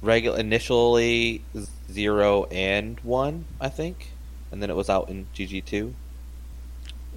[0.00, 1.42] regular initially
[1.90, 3.44] zero and one.
[3.60, 4.12] I think,
[4.50, 5.94] and then it was out in GG two.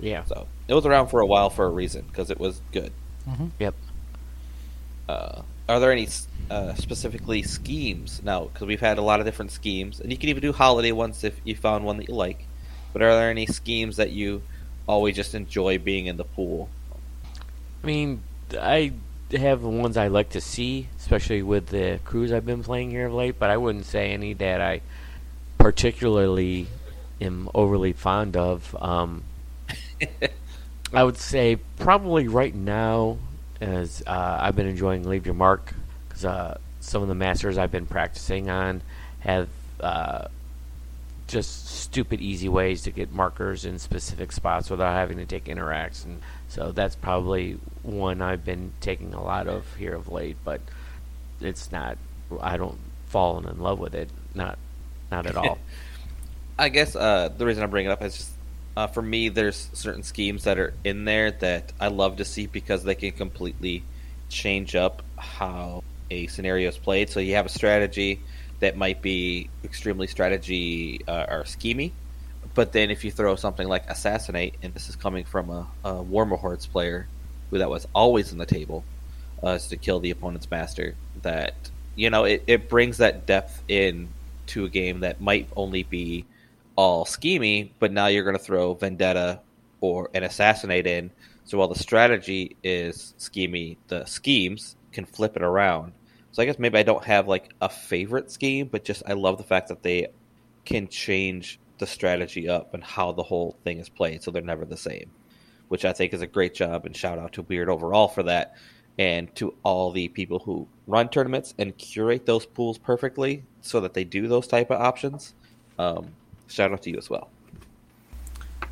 [0.02, 0.26] Yeah.
[0.26, 2.92] So it was around for a while for a reason because it was good.
[3.30, 3.52] Mhm.
[3.60, 3.76] Yep.
[5.08, 6.08] Uh, are there any
[6.49, 8.45] uh, specifically schemes now?
[8.45, 11.23] Because we've had a lot of different schemes, and you can even do holiday ones
[11.23, 12.45] if you found one that you like.
[12.91, 14.43] But are there any schemes that you
[14.88, 16.69] always just enjoy being in the pool?
[17.84, 18.21] I mean,
[18.60, 18.93] I
[19.32, 23.08] have the ones I like to see, especially with the crews I've been playing here
[23.08, 23.39] of late.
[23.39, 24.82] But I wouldn't say any that I
[25.58, 26.67] particularly
[27.19, 28.76] am overly fond of.
[28.80, 29.23] Um,
[30.93, 33.17] I would say probably right now,
[33.63, 35.73] as uh, I've been enjoying Leave Your Mark,
[36.08, 38.82] because uh, some of the masters I've been practicing on
[39.19, 39.47] have
[39.80, 40.28] uh,
[41.28, 46.04] just stupid easy ways to get markers in specific spots without having to take interacts,
[46.04, 50.38] and so that's probably one I've been taking a lot of here of late.
[50.43, 50.62] But
[51.39, 51.97] it's not.
[52.41, 54.10] I don't fallen in love with it.
[54.36, 54.58] Not,
[55.12, 55.58] not at all.
[56.60, 58.33] I guess uh, the reason I bring it up is just
[58.76, 62.48] uh, for me, there's certain schemes that are in there that I love to see
[62.48, 63.84] because they can completely
[64.30, 67.10] change up how a scenario is played.
[67.10, 68.20] So you have a strategy
[68.60, 71.92] that might be extremely strategy uh, or schemy,
[72.56, 75.94] but then if you throw something like assassinate, and this is coming from a, a
[75.94, 77.08] Warmahordes player
[77.50, 78.84] who that was always in the table,
[79.44, 80.96] uh, is to kill the opponent's master.
[81.22, 81.54] That
[81.96, 84.10] you know it, it brings that depth in
[84.48, 86.26] to a game that might only be
[86.76, 89.40] all schemy, but now you're going to throw vendetta
[89.82, 91.12] or an assassinate in.
[91.46, 95.94] So while the strategy is schemy, the schemes can flip it around.
[96.32, 99.38] So I guess maybe I don't have like a favorite scheme, but just I love
[99.38, 100.08] the fact that they
[100.66, 104.66] can change the strategy up and how the whole thing is played, so they're never
[104.66, 105.12] the same.
[105.68, 108.56] Which I think is a great job, and shout out to Wyrd overall for that,
[108.98, 113.94] and to all the people who run tournaments and curate those pools perfectly so that
[113.94, 115.34] they do those type of options.
[115.78, 116.14] Um,
[116.48, 117.30] shout out to you as well.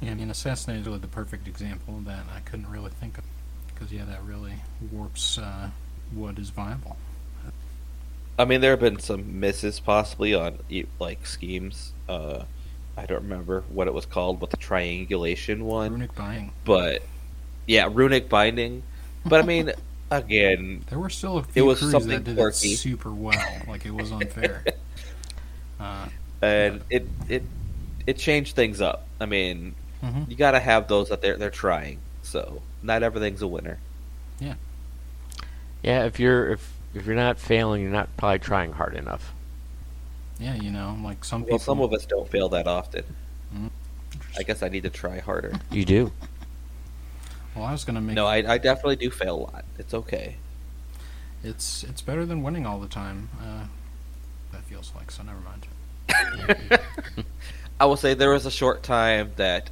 [0.02, 2.24] Yeah, I mean, Assassinate is really the perfect example of that.
[2.36, 3.24] I couldn't really think of
[3.68, 4.54] because yeah, that really
[4.92, 5.70] warps uh,
[6.14, 6.98] what is viable.
[8.40, 10.58] I mean, there have been some misses possibly on
[11.00, 11.94] like schemes.
[12.10, 12.44] Uh,
[12.98, 15.92] I don't remember what it was called, but the triangulation one.
[15.92, 16.52] Runic binding.
[16.66, 17.04] But
[17.68, 18.84] yeah, runic binding.
[19.26, 19.72] But I mean,
[20.12, 22.74] again, There were still a few it was crews something that did quirky.
[22.74, 23.62] it super well.
[23.68, 24.64] Like it was unfair.
[25.80, 26.08] uh,
[26.42, 27.44] and it it
[28.08, 29.06] it changed things up.
[29.20, 30.30] I mean, mhm.
[30.30, 32.00] you got to have those that they're they're trying.
[32.24, 33.78] So not everything's a winner.
[34.40, 34.56] yeah,
[35.84, 36.06] Yeah.
[36.06, 39.34] if you're if if you're not failing, you're not probably trying hard enough.
[40.40, 41.58] Yeah, you know, like some people.
[41.58, 43.04] Well, some of us don't fail that often.
[43.56, 43.70] Mhm.
[44.38, 45.54] I guess I need to try harder.
[45.72, 46.12] You do.
[47.56, 48.16] Well, I was gonna make.
[48.16, 49.66] No, I, I definitely do fail a lot.
[49.78, 50.36] It's okay.
[51.44, 53.30] It's it's better than winning all the time.
[53.42, 53.66] Uh,
[54.54, 55.24] that feels like so.
[55.24, 55.68] Never mind.
[57.82, 59.72] I will say there was a short time that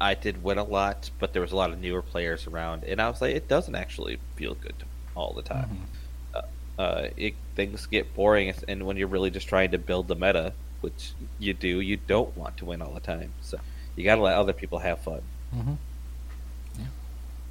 [0.00, 3.00] I did win a lot, but there was a lot of newer players around, and
[3.00, 4.74] I was like, it doesn't actually feel good
[5.14, 5.86] all the time.
[6.34, 6.42] Mhm.
[6.76, 10.52] Uh, it, things get boring, and when you're really just trying to build the meta,
[10.80, 13.32] which you do, you don't want to win all the time.
[13.40, 13.60] So
[13.94, 15.22] you got to let other people have fun.
[15.54, 15.76] Mhm.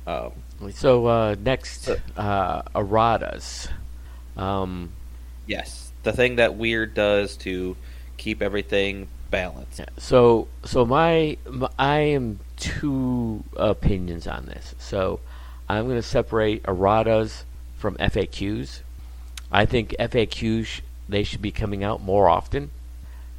[0.06, 0.34] Um,
[0.74, 1.88] So uh, next,
[2.18, 3.70] uh, erratas.
[4.36, 4.92] Um,
[5.48, 7.78] yes, the thing that Wyrd does to
[8.18, 9.80] keep everything balanced.
[9.80, 14.76] Yeah, So, so my, my I am two opinions on this.
[14.78, 15.20] So,
[15.68, 17.44] I'm going to separate erratas
[17.78, 18.82] from FAQs.
[19.52, 22.70] I think FAQs they should be coming out more often,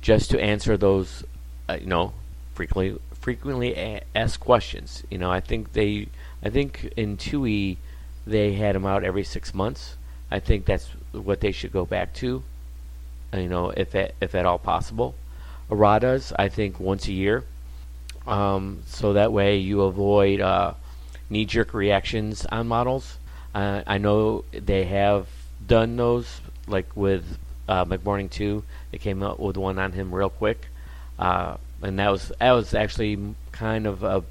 [0.02, 1.24] just to answer those,
[1.68, 2.12] uh, you know,
[2.54, 5.02] frequently frequently a- asked questions.
[5.11, 6.09] You know, I think they,
[6.42, 7.78] I think in TUI
[8.26, 9.96] they had them out every six months.
[10.30, 12.42] I think that's what they should go back to.
[13.33, 15.14] uh, You know, if at, if at all possible
[15.70, 17.44] erratas, I think, once a year.
[18.27, 20.74] Um, so that way you avoid uh,
[21.29, 23.18] knee jerk reactions on models.
[23.55, 25.29] Uh, I know they have
[25.66, 28.64] done those, like with uh, McMourning two.
[28.90, 30.68] They came out with one on him real quick,
[31.18, 34.24] uh, and that was that was actually kind of a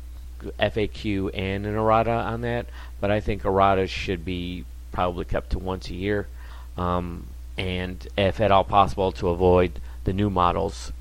[0.59, 2.65] FAQ and an errata on that.
[2.99, 6.27] But I think errata should be probably kept to once a year,
[6.77, 10.91] um, and if at all possible, to avoid the new models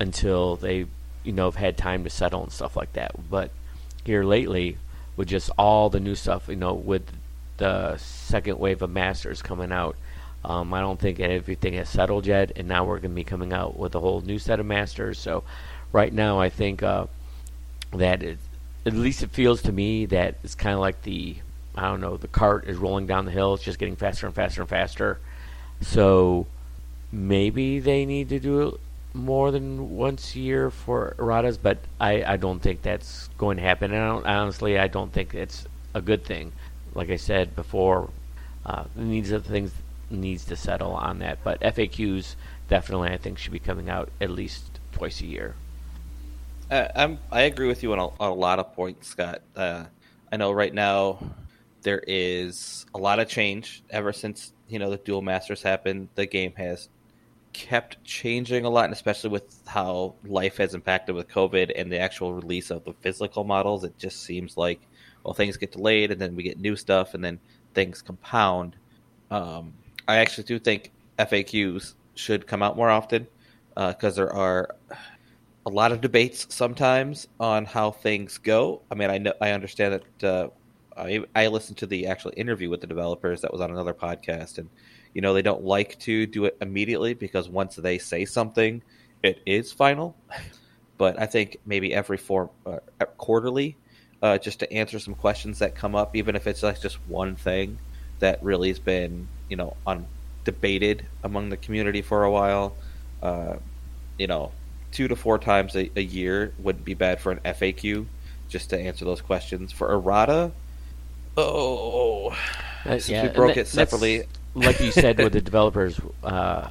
[0.00, 0.86] until they
[1.22, 3.12] you know have had time to settle and stuff like that.
[3.30, 3.50] But
[4.04, 4.78] here lately,
[5.16, 7.10] with just all the new stuff, you know, with
[7.56, 9.96] the second wave of masters coming out.
[10.44, 13.52] Um, I don't think everything has settled yet, and now we're going to be coming
[13.52, 15.18] out with a whole new set of masters.
[15.18, 15.42] So,
[15.90, 17.06] right now, I think uh,
[17.92, 18.38] that it,
[18.84, 21.36] at least it feels to me that it's kind of like the
[21.76, 23.54] I don't know the cart is rolling down the hill.
[23.54, 25.18] It's just getting faster and faster and faster.
[25.80, 26.46] So
[27.10, 28.78] maybe they need to do
[29.14, 33.62] more than once a year for erratas, but I, I don't think that's going to
[33.62, 33.92] happen.
[33.92, 36.52] And I honestly, I don't think it's a good thing.
[36.94, 38.10] Like I said before,
[38.66, 39.72] uh, needs of things
[40.10, 41.38] needs to settle on that.
[41.44, 42.34] But FAQs
[42.68, 45.54] definitely, I think, should be coming out at least twice a year.
[46.70, 49.42] Uh, I'm I agree with you on a, on a lot of points, Scott.
[49.54, 49.84] Uh,
[50.32, 51.18] I know right now
[51.82, 56.08] there is a lot of change ever since you know the dual masters happened.
[56.14, 56.88] The game has
[57.54, 61.98] kept changing a lot, and especially with how life has impacted with COVID and the
[61.98, 64.80] actual release of the physical models, it just seems like
[65.22, 67.38] well things get delayed, and then we get new stuff, and then
[67.72, 68.76] things compound.
[69.30, 69.72] Um,
[70.06, 73.26] I actually do think FAQs should come out more often
[73.74, 74.76] because uh, there are
[75.66, 78.82] a lot of debates sometimes on how things go.
[78.90, 80.24] I mean, I know I understand that.
[80.24, 80.48] Uh,
[80.96, 84.58] I, I listened to the actual interview with the developers that was on another podcast,
[84.58, 84.68] and
[85.14, 88.82] you know they don't like to do it immediately because once they say something,
[89.22, 90.16] it is final.
[90.98, 92.78] but I think maybe every four uh,
[93.16, 93.76] quarterly,
[94.22, 97.36] uh, just to answer some questions that come up, even if it's like just one
[97.36, 97.78] thing
[98.18, 100.06] that really has been you know on
[100.44, 102.76] debated among the community for a while.
[103.22, 103.56] Uh,
[104.18, 104.52] you know,
[104.92, 108.06] two to four times a, a year wouldn't be bad for an FAQ
[108.48, 109.72] just to answer those questions.
[109.72, 110.52] For errata,
[111.36, 112.28] oh,
[112.86, 114.24] uh, yeah, we broke it separately.
[114.54, 116.68] Like you said with the developers, uh,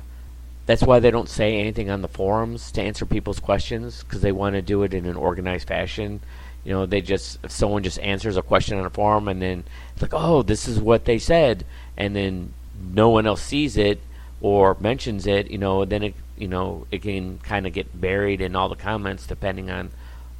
[0.65, 4.31] that's why they don't say anything on the forums to answer people's questions because they
[4.31, 6.21] want to do it in an organized fashion.
[6.63, 9.65] You know, they just if someone just answers a question on a forum and then
[9.93, 11.65] it's like, oh, this is what they said,
[11.97, 12.53] and then
[12.93, 14.01] no one else sees it
[14.41, 18.41] or mentions it, you know, then it you know it can kind of get buried
[18.41, 19.89] in all the comments depending on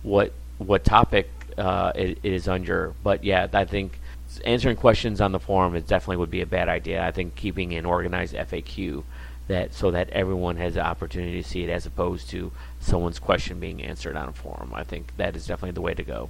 [0.01, 2.93] what what topic uh, it, it is under.
[3.03, 3.99] But yeah, I think
[4.39, 7.05] answering questions on the forum is definitely would be a bad idea.
[7.05, 9.03] I think keeping an organized FAQ
[9.47, 13.59] that so that everyone has the opportunity to see it as opposed to someone's question
[13.59, 14.71] being answered on a forum.
[14.73, 16.29] I think that is definitely the way to go.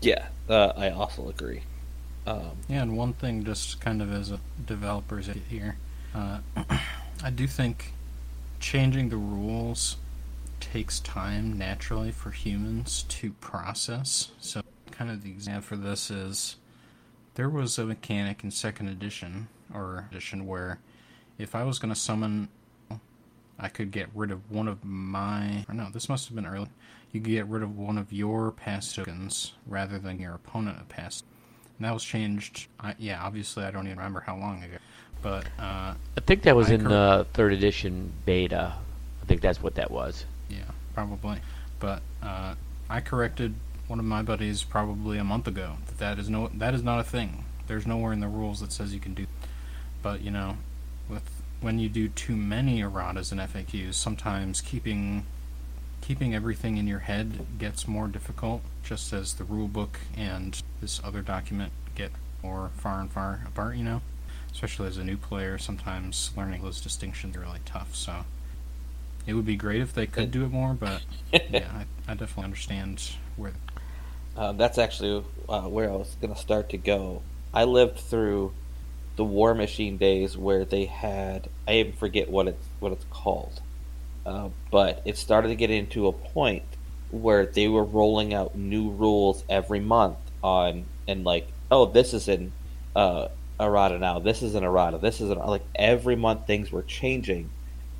[0.00, 1.62] Yeah, uh, I also agree.
[2.26, 5.76] Um, yeah, and one thing, just kind of as a developer's here,
[6.14, 6.38] uh,
[7.22, 7.92] I do think
[8.58, 9.96] changing the rules
[10.58, 14.32] takes time naturally for humans to process.
[14.40, 16.56] So, kind of the example for this is
[17.36, 20.80] there was a mechanic in second edition or edition where
[21.38, 22.48] if I was going to summon,
[23.58, 25.64] I could get rid of one of my.
[25.68, 26.68] Or no, this must have been early.
[27.12, 31.24] You could get rid of one of your pass tokens rather than your opponent past.
[31.78, 32.68] And that was changed.
[32.80, 34.76] I, yeah, obviously I don't even remember how long ago.
[35.22, 38.74] But uh, I think that was I in cor- the third edition beta.
[39.22, 40.24] I think that's what that was.
[40.48, 40.58] Yeah,
[40.94, 41.38] probably.
[41.80, 42.54] But uh,
[42.88, 43.54] I corrected
[43.86, 47.00] one of my buddies probably a month ago that that is no that is not
[47.00, 47.44] a thing.
[47.66, 49.26] There's nowhere in the rules that says you can do.
[50.02, 50.58] But you know,
[51.08, 51.28] with
[51.60, 55.24] when you do too many erratas and FAQs, sometimes keeping
[56.00, 58.62] keeping everything in your head gets more difficult.
[58.84, 62.12] Just as the rule book and this other document get
[62.42, 64.02] more far and far apart, you know
[64.56, 67.94] especially as a new player, sometimes learning those distinctions are really tough.
[67.94, 68.24] So
[69.26, 72.44] it would be great if they could do it more, but yeah, I, I, definitely
[72.44, 73.02] understand
[73.36, 73.52] where.
[74.36, 77.22] Uh, that's actually uh, where I was going to start to go.
[77.54, 78.52] I lived through
[79.16, 83.60] the Warmachine days where they had I even forget what it's what it's called,
[84.26, 86.64] uh, but it started to get into a point
[87.10, 92.28] where they were rolling out new rules every month on and like oh this is
[92.28, 92.52] in
[92.94, 93.28] uh,
[93.58, 94.18] errata now.
[94.18, 94.98] This is an errata.
[94.98, 97.50] This is an like every month things were changing,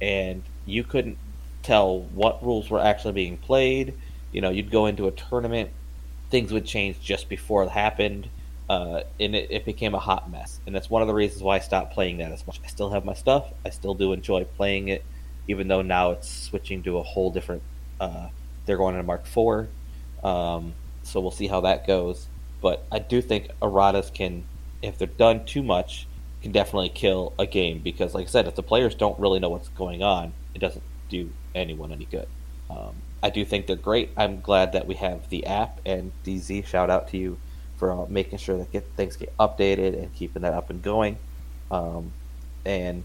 [0.01, 1.19] and you couldn't
[1.63, 3.95] tell what rules were actually being played.
[4.33, 5.71] You know, you'd go into a tournament,
[6.31, 8.29] things would change just before it happened,
[8.69, 10.61] uh, and it, it became a hot mess.
[10.67, 12.61] And that's one of the reasons why I stopped playing that as much.
[12.65, 13.53] I still have my stuff.
[13.65, 15.05] I still do enjoy playing it,
[15.49, 17.63] even though now it's switching to a whole different.
[18.01, 18.29] Uh,
[18.67, 19.69] they're going into Mark IV,
[20.25, 22.29] um, so we'll see how that goes.
[22.61, 24.45] But I do think erratas can
[24.83, 26.07] if they're done too much,
[26.43, 29.49] can definitely kill a game because, like I said, if the players don't really know
[29.49, 32.29] what's going on, it doesn't do anyone any good.
[32.71, 34.11] Um, I do think they're great.
[34.17, 36.67] I'm glad that we have the app and DZ.
[36.67, 37.39] Shout out to you
[37.77, 41.19] for uh, making sure that get, things get updated and keeping that up and going.
[41.71, 42.13] Um,
[42.65, 43.03] and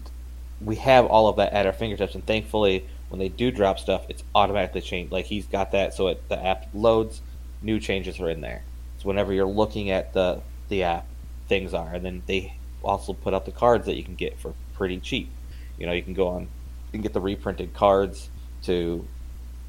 [0.60, 2.14] we have all of that at our fingertips.
[2.14, 5.12] And thankfully, when they do drop stuff, it's automatically changed.
[5.12, 7.20] Like he's got that, so it, the app loads,
[7.60, 8.62] new changes are in there.
[8.98, 11.06] So whenever you're looking at the the app,
[11.48, 14.54] things are, and then they also put out the cards that you can get for
[14.74, 15.30] pretty cheap.
[15.78, 16.48] You know, you can go on,
[16.92, 18.30] can get the reprinted cards
[18.64, 19.06] to,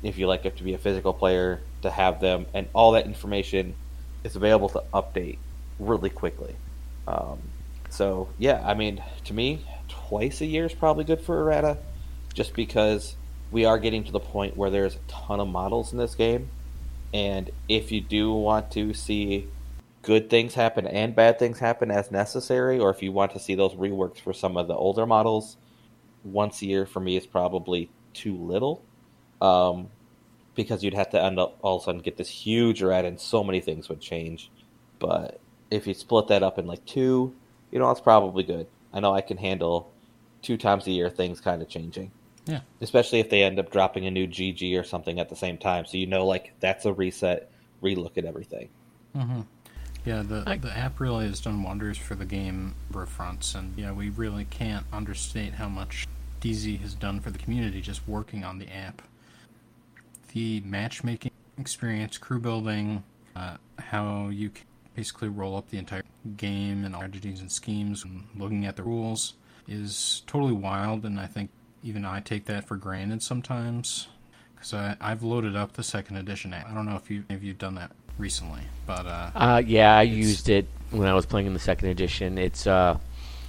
[0.03, 3.05] if you like it to be a physical player, to have them, and all that
[3.05, 3.75] information
[4.23, 5.37] is available to update
[5.79, 6.55] really quickly.
[7.07, 7.39] Um,
[7.89, 11.77] so yeah, I mean, to me, twice a year is probably good for errata,
[12.33, 13.15] just because
[13.51, 16.49] we are getting to the point where there's a ton of models in this game,
[17.13, 19.47] and if you do want to see
[20.01, 23.55] good things happen and bad things happen as necessary, or if you want to see
[23.55, 25.55] those reworks for some of the older models,
[26.23, 28.83] once a year for me is probably too little.
[29.43, 29.89] Um,
[30.55, 33.19] because you'd have to end up all of a sudden get this huge red and
[33.19, 34.51] so many things would change.
[34.99, 35.39] But
[35.71, 37.33] if you split that up in like two,
[37.71, 38.67] you know, it's probably good.
[38.93, 39.91] I know I can handle
[40.41, 42.11] two times a year things kind of changing.
[42.45, 42.59] Yeah.
[42.81, 45.85] Especially if they end up dropping a new GG or something at the same time.
[45.85, 47.49] So you know, like, that's a reset,
[47.81, 48.69] relook at everything.
[49.15, 49.41] Mm-hmm.
[50.05, 52.75] Yeah, the I, the app really has done wonders for the game
[53.07, 56.09] fronts, and yeah, we really can't understate how much
[56.41, 59.01] DZ has done for the community just working on the app.
[60.33, 63.03] The matchmaking experience, crew building,
[63.35, 64.65] uh, how you can
[64.95, 66.03] basically roll up the entire
[66.37, 69.33] game and strategies and schemes, and looking at the rules
[69.67, 71.49] is totally wild, and I think
[71.83, 74.07] even I take that for granted sometimes
[74.55, 76.69] because I've loaded up the second edition app.
[76.69, 80.03] I don't know if you if you've done that recently, but uh, uh yeah, I
[80.03, 82.37] used it when I was playing in the second edition.
[82.37, 82.97] It's uh,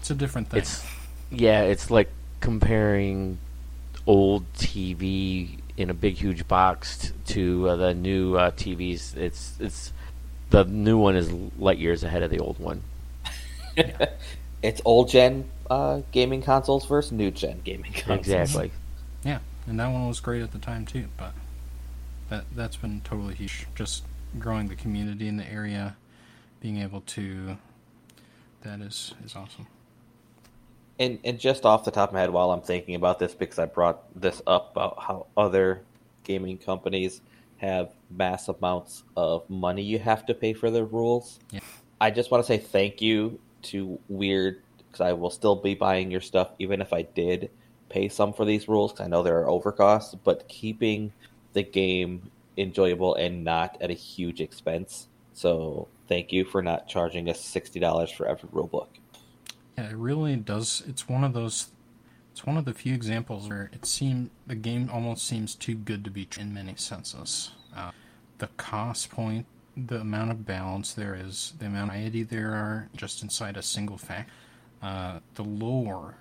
[0.00, 0.60] it's a different thing.
[0.60, 0.84] It's
[1.30, 2.10] yeah, it's like
[2.40, 3.38] comparing
[4.06, 9.16] old TV in a big huge box to uh, the new uh, TVs.
[9.16, 9.92] It's it's
[10.50, 12.82] the new one is light years ahead of the old one.
[14.62, 18.18] it's old gen uh, gaming consoles versus new gen gaming consoles.
[18.20, 18.70] Exactly.
[19.24, 21.06] Yeah, and that one was great at the time too.
[21.16, 21.32] But
[22.28, 23.66] that that's been totally huge.
[23.74, 24.04] Just
[24.38, 25.96] growing the community in the area,
[26.60, 27.56] being able to,
[28.62, 29.66] that is is awesome.
[30.98, 33.58] And and just off the top of my head, while I'm thinking about this, because
[33.58, 35.82] I brought this up about how other
[36.22, 37.20] gaming companies
[37.58, 41.38] have mass amounts of money you have to pay for their rules.
[41.50, 41.60] Yeah.
[42.00, 46.10] I just want to say thank you to Wyrd because I will still be buying
[46.10, 47.50] your stuff even if I did
[47.88, 50.18] pay some for these rules because I know there are overcosts.
[50.22, 51.12] But keeping
[51.54, 55.08] the game enjoyable and not at a huge expense.
[55.32, 58.88] So thank you for not charging us sixty dollars for every rulebook.
[59.76, 60.82] Yeah, it really does.
[60.86, 61.68] It's one of those.
[62.32, 66.04] It's one of the few examples where it seemed the game almost seems too good
[66.04, 67.52] to be true in many senses.
[67.76, 67.92] Uh,
[68.38, 69.46] the cost point,
[69.76, 73.62] the amount of balance there is, the amount of variety there are just inside a
[73.62, 74.30] single fact,
[74.82, 76.16] uh, the lore,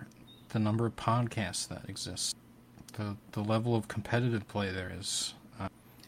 [0.49, 2.35] the number of podcasts that exist,
[2.93, 5.33] the the level of competitive play there is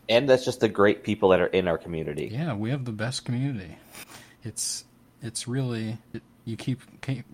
[0.10, 2.30] and that's just the great people that are in our community.
[2.32, 3.78] Yeah, we have the best community.
[4.44, 4.86] It's
[5.22, 6.80] it's really it, you keep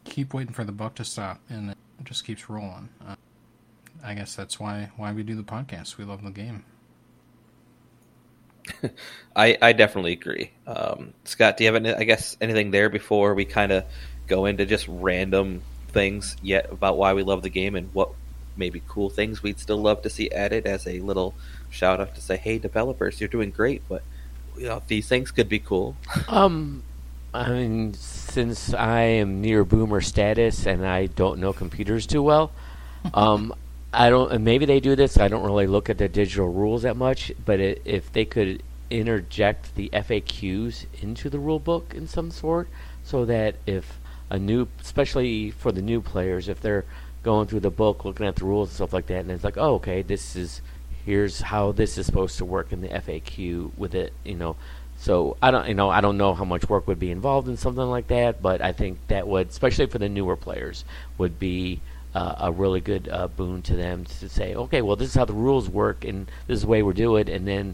[0.06, 2.90] keep waiting for the buck to stop, and it just keeps rolling.
[3.06, 3.16] Uh,
[4.04, 5.98] I guess that's why why we do the podcast.
[5.98, 6.64] We love the game.
[9.36, 10.52] I I definitely agree.
[10.66, 13.86] Um, Scott, do you have any, I guess anything there before we kind of
[14.28, 18.12] go into just random things yet about why we love the game and what
[18.56, 21.34] maybe cool things we'd still love to see added as a little
[21.70, 24.04] shout out to say, "Hey, developers, you're doing great, but
[24.58, 25.98] you know these things could be cool."
[26.30, 26.84] um,
[27.34, 32.52] I mean, since I am near boomer status and I don't know computers too well,
[33.14, 33.54] um,
[33.94, 34.32] I don't.
[34.32, 35.18] And maybe they do this.
[35.18, 37.32] I don't really look at the digital rules that much.
[37.44, 42.68] But it, if they could interject the FAQs into the rule book in some sort,
[43.04, 46.86] so that if a new, especially for the new players, if they're
[47.24, 49.58] going through the book, looking at the rules and stuff like that, and it's like,
[49.58, 50.62] oh, okay, this is
[51.06, 54.56] here's how this is supposed to work in the FAQ with it, you know.
[55.02, 57.58] So I don't, you know, I don't know how much work would be involved in
[57.58, 60.86] something like that, but I think that would, especially for the newer players,
[61.18, 61.82] would be
[62.14, 65.26] uh, a really good uh, boon to them to say, okay, well, this is how
[65.26, 67.74] the rules work, and this is the way we do it, and then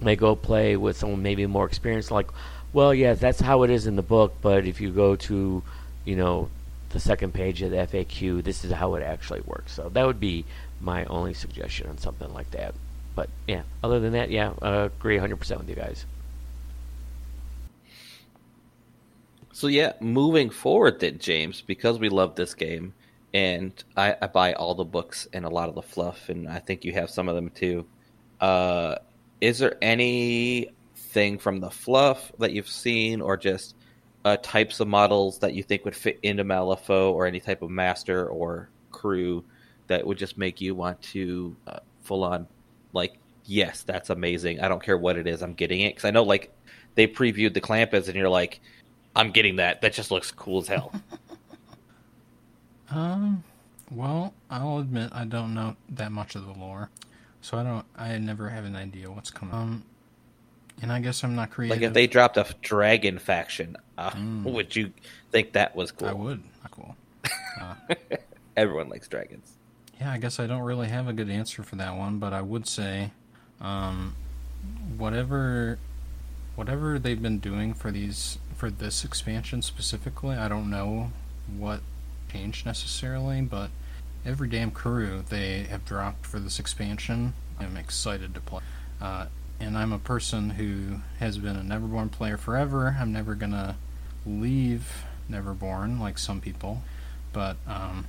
[0.00, 2.26] they go play with someone maybe more experienced, like,
[2.72, 5.62] well, yes, that's how it is in the book, but if you go to,
[6.04, 6.50] you know,
[6.88, 9.74] the second page of the FAQ, this is how it actually works.
[9.74, 10.44] So that would be
[10.80, 12.74] my only suggestion on something like that.
[13.14, 16.04] But yeah, other than that, yeah, agree 100% with you guys.
[19.58, 22.94] So yeah, moving forward then, James, because we love this game,
[23.34, 26.60] and I, I buy all the books and a lot of the fluff, and I
[26.60, 27.84] think you have some of them too.
[28.40, 28.98] Uh,
[29.40, 33.74] is there anything from the fluff that you've seen, or just
[34.24, 37.68] uh, types of models that you think would fit into Malifaux, or any type of
[37.68, 39.42] master or crew
[39.88, 42.46] that would just make you want to uh, full on,
[42.92, 44.60] like, yes, that's amazing.
[44.60, 46.54] I don't care what it is, I'm getting it because I know like
[46.94, 48.60] they previewed the Clampus, and you're like
[49.18, 49.80] I'm getting that.
[49.80, 50.92] That just looks cool as hell.
[52.90, 53.42] um,
[53.90, 56.88] well, I'll admit I don't know that much of the lore,
[57.40, 57.84] so I don't.
[57.96, 59.54] I never have an idea what's coming.
[59.54, 59.82] Um,
[60.80, 61.76] and I guess I'm not creative.
[61.76, 64.44] Like if they dropped a dragon faction, uh, mm.
[64.52, 64.92] would you
[65.32, 66.08] think that was cool?
[66.08, 66.42] I would.
[66.70, 66.96] Cool.
[67.60, 67.74] Uh,
[68.56, 69.54] Everyone likes dragons.
[70.00, 72.40] Yeah, I guess I don't really have a good answer for that one, but I
[72.40, 73.10] would say,
[73.60, 74.14] um,
[74.96, 75.76] whatever,
[76.54, 81.12] whatever they've been doing for these for this expansion specifically, I don't know
[81.56, 81.80] what
[82.30, 83.70] changed necessarily, but
[84.26, 88.62] every damn crew they have dropped for this expansion, I'm excited to play.
[89.00, 89.26] Uh,
[89.60, 92.96] and I'm a person who has been a Neverborn player forever.
[92.98, 93.76] I'm never gonna
[94.26, 96.82] leave Neverborn like some people,
[97.32, 98.06] but um,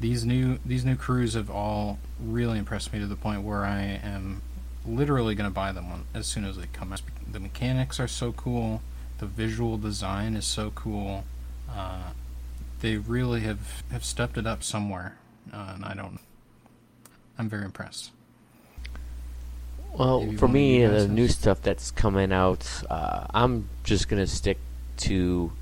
[0.00, 4.00] these new these new crews have all really impressed me to the point where I
[4.02, 4.40] am
[4.86, 7.02] literally gonna buy them as soon as they come out.
[7.30, 8.80] The mechanics are so cool
[9.24, 11.24] the visual design is so cool.
[11.70, 12.10] Uh,
[12.80, 15.16] they really have, have stepped it up somewhere,
[15.50, 16.18] uh, and I don't.
[17.38, 18.10] I'm very impressed.
[19.96, 24.58] Well, Maybe for me, the new stuff that's coming out, uh, I'm just gonna stick
[24.98, 25.52] to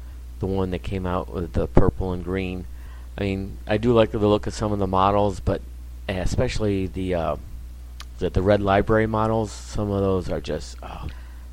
[0.40, 2.66] the one that came out with the purple and green.
[3.16, 5.62] I mean, I do like the look of some of the models, but
[6.08, 7.36] especially the uh,
[8.18, 9.52] the, the red library models.
[9.52, 11.06] Some of those are just oh,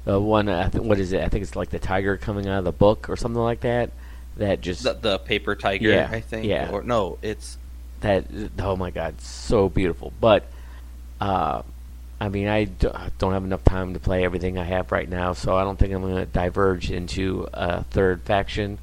[0.10, 1.22] the one I think what is it?
[1.22, 3.92] I think it's like the tiger coming out of the book or something like that.
[4.38, 5.90] That just the, the paper tiger.
[5.90, 6.46] Yeah, I think.
[6.46, 6.72] Yeah.
[6.72, 7.58] Or no, it's
[8.02, 8.26] that.
[8.60, 10.14] Oh my god, so beautiful.
[10.20, 10.46] But
[11.20, 11.62] uh,
[12.20, 15.56] I mean, I don't have enough time to play everything I have right now, so
[15.56, 18.80] I don't think I'm going to diverge into a third faction.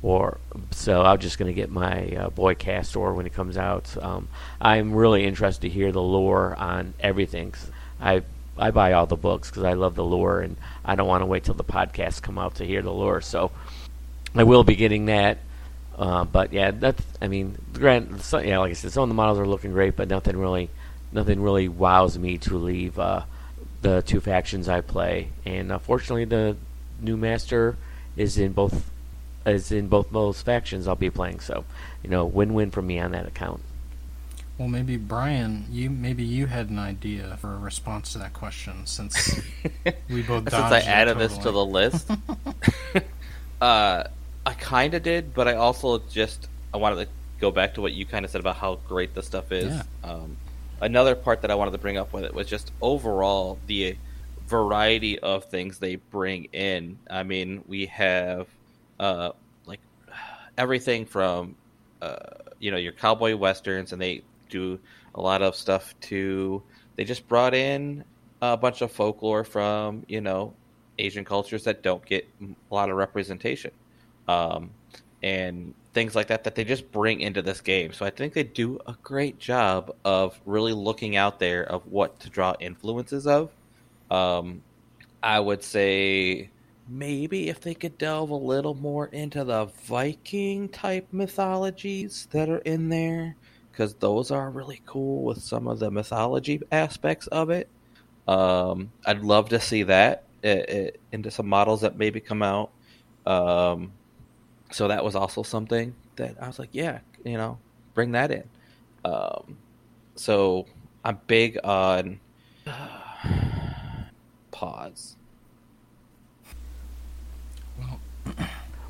[0.00, 0.38] Or
[0.70, 3.96] so I'm just going to get my uh, boy Castor when it comes out.
[4.00, 4.28] Um,
[4.60, 7.54] I'm really interested to hear the lore on everything.
[8.00, 8.22] I
[8.58, 11.26] I buy all the books because I love the lore, and I don't want to
[11.26, 13.20] wait till the podcasts come out to hear the lore.
[13.20, 13.50] So
[14.34, 15.38] I will be getting that.
[15.96, 19.14] Uh, but yeah, that's I mean, grant so, yeah, like I said, some of the
[19.14, 20.70] models are looking great, but nothing really,
[21.12, 23.22] nothing really wows me to leave uh,
[23.82, 25.30] the two factions I play.
[25.44, 26.56] And unfortunately, the
[27.00, 27.76] new master
[28.16, 28.90] is in both
[29.44, 31.40] is in both those factions I'll be playing.
[31.40, 31.64] So
[32.02, 33.62] you know, win-win for me on that account.
[34.58, 38.86] Well, maybe Brian, you maybe you had an idea for a response to that question
[38.86, 39.40] since
[40.10, 40.50] we both.
[40.50, 41.28] since I added totally.
[41.28, 42.10] this to the list,
[43.60, 44.04] uh,
[44.44, 47.92] I kind of did, but I also just I wanted to go back to what
[47.92, 49.72] you kind of said about how great the stuff is.
[49.72, 49.82] Yeah.
[50.02, 50.36] Um,
[50.80, 53.96] another part that I wanted to bring up with it was just overall the
[54.48, 56.98] variety of things they bring in.
[57.08, 58.48] I mean, we have
[58.98, 59.30] uh,
[59.66, 59.80] like
[60.58, 61.54] everything from
[62.02, 62.16] uh,
[62.58, 64.78] you know your cowboy westerns, and they do
[65.14, 66.62] a lot of stuff to.
[66.96, 68.04] They just brought in
[68.42, 70.54] a bunch of folklore from you know
[70.98, 73.70] Asian cultures that don't get a lot of representation,
[74.26, 74.70] um,
[75.22, 77.92] and things like that that they just bring into this game.
[77.92, 82.20] So I think they do a great job of really looking out there of what
[82.20, 83.50] to draw influences of.
[84.10, 84.62] Um,
[85.22, 86.50] I would say
[86.88, 92.58] maybe if they could delve a little more into the Viking type mythologies that are
[92.58, 93.36] in there
[93.78, 97.68] because those are really cool with some of the mythology aspects of it.
[98.26, 102.72] Um, I'd love to see that it, it, into some models that maybe come out.
[103.24, 103.92] Um,
[104.72, 107.56] so that was also something that I was like, yeah, you know,
[107.94, 108.42] bring that in.
[109.04, 109.56] Um,
[110.16, 110.66] so
[111.04, 112.18] I'm big on
[114.50, 115.14] pause.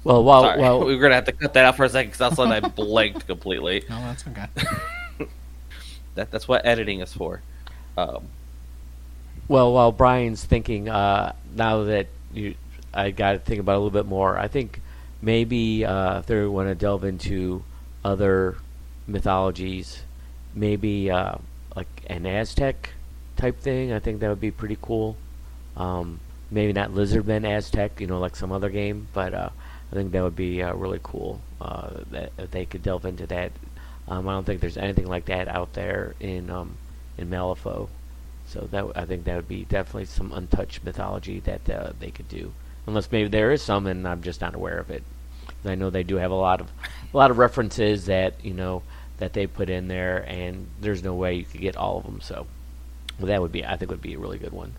[0.09, 0.59] Well, while Sorry.
[0.59, 2.51] well, we are gonna have to cut that out for a second because that's when
[2.51, 3.85] I blanked completely.
[3.91, 4.47] No, that's okay.
[6.15, 7.43] that that's what editing is for.
[7.99, 8.25] Um,
[9.49, 12.55] well, while Brian's thinking, uh, now that you,
[12.95, 14.39] I got to think about it a little bit more.
[14.39, 14.81] I think
[15.21, 17.63] maybe uh, if they want to delve into
[18.03, 18.57] other
[19.07, 20.03] mythologies,
[20.55, 21.35] maybe uh,
[21.77, 22.95] like an Aztec
[23.37, 23.93] type thing.
[23.93, 25.19] I think that would be pretty cool.
[25.77, 29.51] Um, maybe not Lizardmen Aztec, you know, like some other game, but uh,
[29.91, 33.27] I think that would be uh, really cool uh, that if they could delve into
[33.27, 33.53] that.
[34.07, 36.77] Um, I don't think there's anything like that out there in um,
[37.17, 37.89] in Malifaux,
[38.47, 42.29] so that I think that would be definitely some untouched mythology that uh, they could
[42.29, 42.53] do
[42.89, 45.03] unless maybe there is some and I'm just not aware of it.
[45.65, 46.71] I know they do have a lot of
[47.13, 48.83] a lot of references that you know
[49.19, 52.21] that they put in there, and there's no way you could get all of them.
[52.21, 52.47] So,
[53.21, 54.75] that would be I think would be a really good one.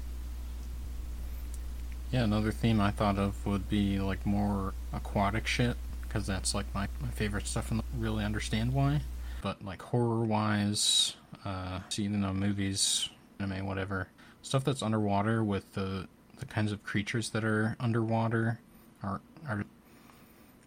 [2.11, 6.65] Yeah, another theme I thought of would be like more aquatic shit because that's like
[6.73, 9.01] my, my favorite stuff and really understand why.
[9.41, 14.07] But like horror wise, uh, you know movies, anime, whatever
[14.41, 16.07] stuff that's underwater with the
[16.37, 18.59] the kinds of creatures that are underwater
[19.03, 19.65] are are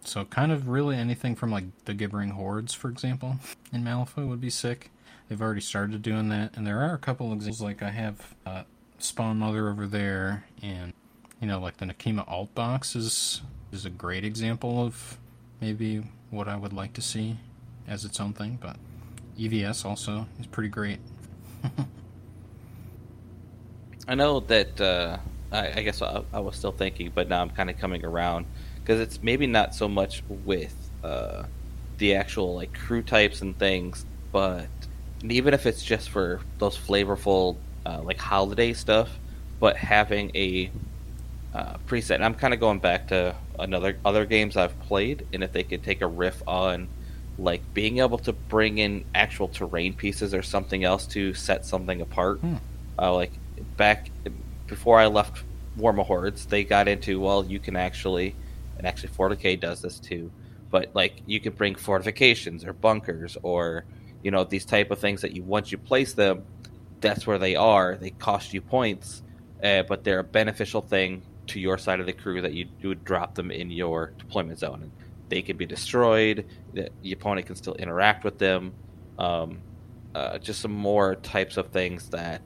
[0.04, 3.36] so kind of really anything from like the gibbering hordes, for example,
[3.72, 4.90] in Malifaux would be sick.
[5.28, 7.62] They've already started doing that, and there are a couple examples.
[7.62, 8.62] Like I have uh,
[8.98, 10.92] Spawn Mother over there, and
[11.42, 15.18] you know, like the Nekima alt box is is a great example of
[15.60, 17.36] maybe what I would like to see
[17.88, 18.58] as its own thing.
[18.60, 18.76] But
[19.36, 21.00] EVS also is pretty great.
[24.08, 25.18] I know that uh,
[25.50, 28.46] I, I, guess I, I, was still thinking, but now I'm kind of coming around
[28.80, 30.74] because it's maybe not so much with
[31.04, 31.44] uh,
[31.98, 34.66] the actual like crew types and things, but
[35.24, 39.18] even if it's just for those flavorful uh, like holiday stuff,
[39.60, 40.70] but having a
[41.54, 42.16] uh, preset.
[42.16, 45.62] And I'm kind of going back to another other games I've played, and if they
[45.62, 46.88] could take a riff on
[47.38, 52.00] like being able to bring in actual terrain pieces or something else to set something
[52.00, 52.38] apart.
[52.40, 52.56] Hmm.
[52.98, 53.32] Uh, like
[53.76, 54.10] back
[54.66, 55.42] before I left
[55.78, 58.34] Warmahordes, they got into well, you can actually,
[58.76, 60.30] and actually 40k does this too,
[60.70, 63.84] but like you could bring fortifications or bunkers or
[64.22, 66.44] you know these type of things that you once you place them,
[67.00, 67.96] that's where they are.
[67.96, 69.22] They cost you points,
[69.62, 73.04] uh, but they're a beneficial thing to your side of the crew that you, would
[73.04, 74.82] drop them in your deployment zone.
[74.82, 74.92] And
[75.28, 76.46] they can be destroyed.
[76.74, 78.74] The, the opponent can still interact with them.
[79.18, 79.60] Um,
[80.14, 82.42] uh, just some more types of things that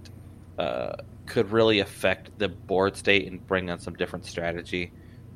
[0.58, 4.92] uh, could really affect the board state and bring on some different strategy.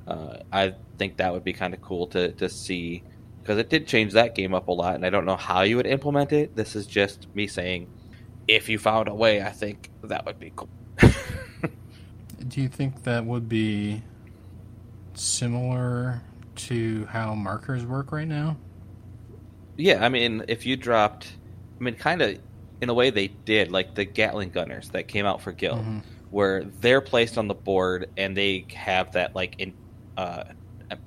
[0.06, 3.02] Uh, I think that would be kind of cool to, to see
[3.42, 5.76] because it did change that game up a lot, and I don't know how you
[5.76, 6.54] would implement it.
[6.54, 7.88] This is just me saying,
[8.46, 10.68] if you found a way, I think that would be cool.
[12.49, 14.03] do you think that would be
[15.14, 16.22] similar
[16.57, 18.57] to how markers work right now?
[19.76, 21.32] Yeah, I mean, if you dropped,
[21.78, 22.38] I mean, kind of
[22.80, 25.99] in a way they did, like the Gatling gunners that came out for Guild, mm-hmm.
[26.30, 29.74] where they're placed on the board and they have that like in
[30.16, 30.45] uh,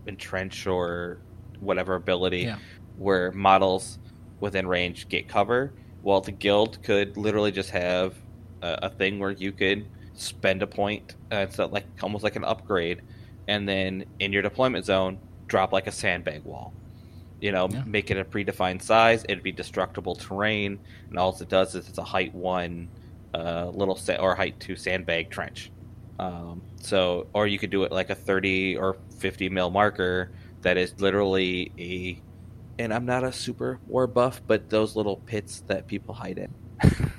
[0.08, 1.20] entrench or
[1.60, 2.58] whatever ability, yeah.
[2.98, 4.00] where models
[4.40, 5.74] within range get cover.
[6.02, 8.16] Well, the Guild could literally just have
[8.62, 11.16] a, a thing where you could spend a point.
[11.32, 13.02] Uh, it's like almost like an upgrade,
[13.48, 16.74] and then in your deployment zone, drop like a sandbag wall.
[17.42, 17.84] You know, yeah.
[17.86, 19.26] make it a predefined size.
[19.28, 22.88] It'd be destructible terrain, and all it does is it's a height one
[23.34, 25.72] uh, little set or height two sandbag trench.
[26.20, 30.78] Um, so, or you could do it like a thirty or fifty mil marker that
[30.78, 32.22] is literally a.
[32.80, 36.54] And I'm not a super war buff, but those little pits that people hide in.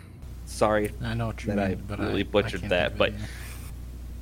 [0.55, 3.13] Sorry, I know what you that mean, I really I, butchered I that, but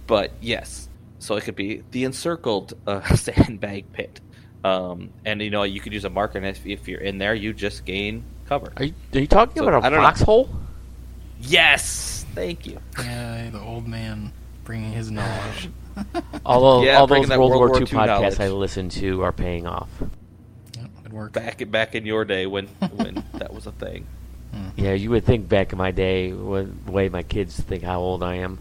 [0.07, 4.19] but yes, so it could be the encircled uh, sandbag pit,
[4.65, 7.35] um, and you know you could use a marker, and if, if, you're in there,
[7.35, 8.73] you just gain cover.
[8.79, 10.49] Are you, are you talking so, about a foxhole?
[11.39, 12.81] Yes, thank you.
[12.99, 14.33] Yeah, the old man
[14.65, 15.69] bringing his knowledge.
[16.47, 18.41] Although yeah, all those World, World, War II podcasts knowledge.
[18.41, 19.91] I listen to are paying off.
[20.79, 21.35] Yep, it worked.
[21.35, 24.07] Back back in your day when when that was a thing.
[24.55, 24.81] Mm-hmm.
[24.81, 28.23] Yeah, you would think back in my day, the way my kids think how old
[28.23, 28.59] I am.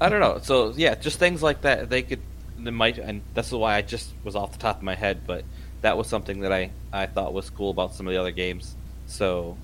[0.00, 0.38] I don't know.
[0.42, 1.88] So yeah, just things like that.
[1.90, 2.20] They could,
[2.58, 5.26] they might, and that's why I just was off the top of my head.
[5.26, 5.44] But
[5.80, 8.74] that was something that I I thought was cool about some of the other games.
[9.06, 9.56] So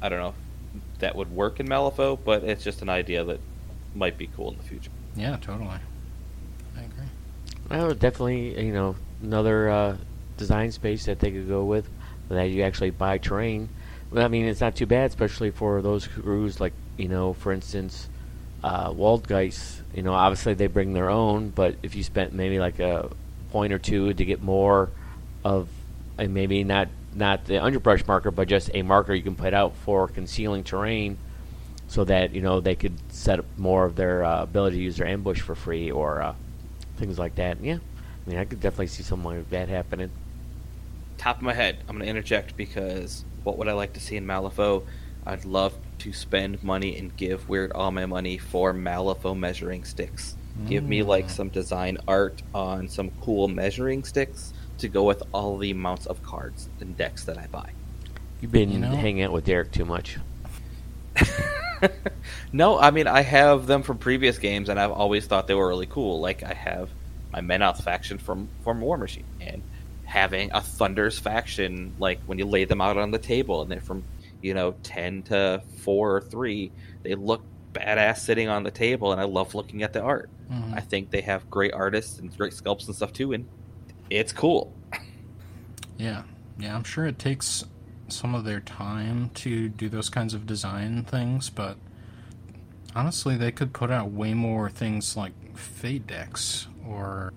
[0.00, 0.34] I don't know
[0.74, 3.40] if that would work in Malifaux, but it's just an idea that
[3.94, 4.90] might be cool in the future.
[5.16, 5.68] Yeah, totally.
[6.76, 7.04] I agree.
[7.68, 9.96] Well, definitely, you know, another uh,
[10.36, 11.88] design space that they could go with
[12.28, 13.68] that you actually buy terrain
[14.14, 18.08] I mean, it's not too bad, especially for those crews like you know, for instance,
[18.62, 19.80] uh, Waldgeist.
[19.94, 23.10] You know, obviously they bring their own, but if you spent maybe like a
[23.50, 24.90] point or two to get more
[25.44, 25.68] of,
[26.18, 30.06] maybe not not the underbrush marker, but just a marker you can put out for
[30.08, 31.18] concealing terrain,
[31.88, 34.96] so that you know they could set up more of their uh, ability to use
[34.96, 36.34] their ambush for free or uh,
[36.96, 37.60] things like that.
[37.62, 37.78] Yeah,
[38.26, 40.10] I mean, I could definitely see something like that happening.
[41.16, 44.16] Top of my head, I'm going to interject because what would I like to see
[44.16, 44.84] in Malifaux?
[45.26, 50.34] I'd love to spend money and give Wyrd all my money for Malifaux measuring sticks.
[50.58, 50.68] Mm.
[50.68, 51.30] Give me like mm.
[51.30, 56.22] some design art on some cool measuring sticks to go with all the amounts of
[56.22, 57.70] cards and decks that I buy.
[58.40, 58.88] You've been you know?
[58.88, 60.16] hanging out with Derek too much.
[62.52, 65.68] no, I mean I have them from previous games, and I've always thought they were
[65.68, 66.20] really cool.
[66.20, 66.88] Like I have
[67.32, 69.62] my Menoth faction from from Warmachine, and
[70.10, 73.80] having a Thunders faction, like when you lay them out on the table, and they're
[73.80, 74.02] from
[74.42, 76.72] you know ten to four or three,
[77.04, 77.42] they look
[77.72, 80.28] badass sitting on the table, and I love looking at the art.
[80.50, 80.74] Mhm.
[80.74, 83.46] I think they have great artists and great sculpts and stuff too, and
[84.10, 84.72] it's cool.
[85.98, 86.22] Yeah,
[86.58, 87.62] yeah, I'm sure it takes
[88.08, 91.76] some of their time to do those kinds of design things, but
[92.96, 97.34] honestly, they could put out way more things like fate decks or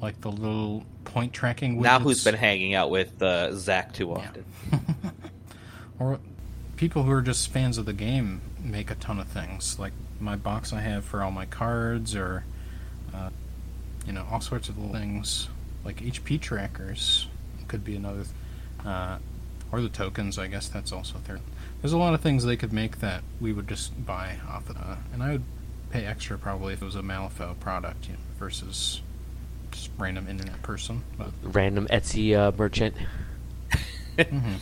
[0.00, 1.82] like the little point tracking widgets.
[1.82, 4.14] Now, who's been hanging out with uh, Zach too Yeah.
[4.14, 4.44] often?
[5.98, 6.18] or
[6.76, 10.36] people who are just fans of the game make a ton of things like my
[10.36, 12.44] box I have for all my cards or
[13.14, 13.30] uh,
[14.06, 15.48] you know all sorts of little things
[15.84, 17.26] like HP trackers
[17.68, 18.24] could be another
[18.84, 19.18] uh,
[19.72, 21.40] or the tokens I guess that's also there.
[21.82, 24.76] there's a lot of things they could make that we would just buy off of
[24.76, 25.44] uh, and I would
[25.90, 29.00] pay extra probably if it was a Malifaux product you know, versus
[29.70, 32.94] just random internet person but Random Etsy uh, merchant.
[34.18, 34.56] mhm.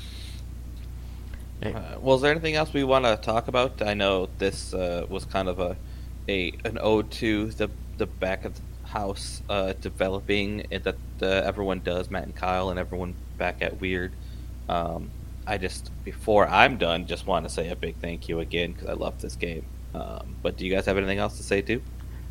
[1.61, 3.83] Uh, well, is there anything else we want to talk about?
[3.83, 5.77] I know this uh, was kind of a,
[6.29, 11.27] a an ode to the the back of the house uh, developing it that uh,
[11.27, 14.13] everyone does, Matt and Kyle, and everyone back at Wyrd.
[14.69, 15.11] Um,
[15.47, 18.89] I just before I'm done, just want to say a big thank you again because
[18.89, 19.65] I love this game.
[19.95, 21.83] Um, but do you guys have anything else to say too?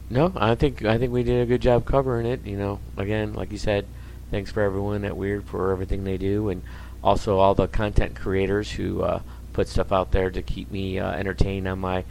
[0.10, 2.46] No, I think I think we did a good job covering it.
[2.46, 3.86] You know, again, like you said,
[4.32, 6.64] thanks for everyone at Wyrd for everything they do, and
[7.04, 11.12] also all the content creators who uh, put stuff out there to keep me uh,
[11.12, 12.06] entertained on my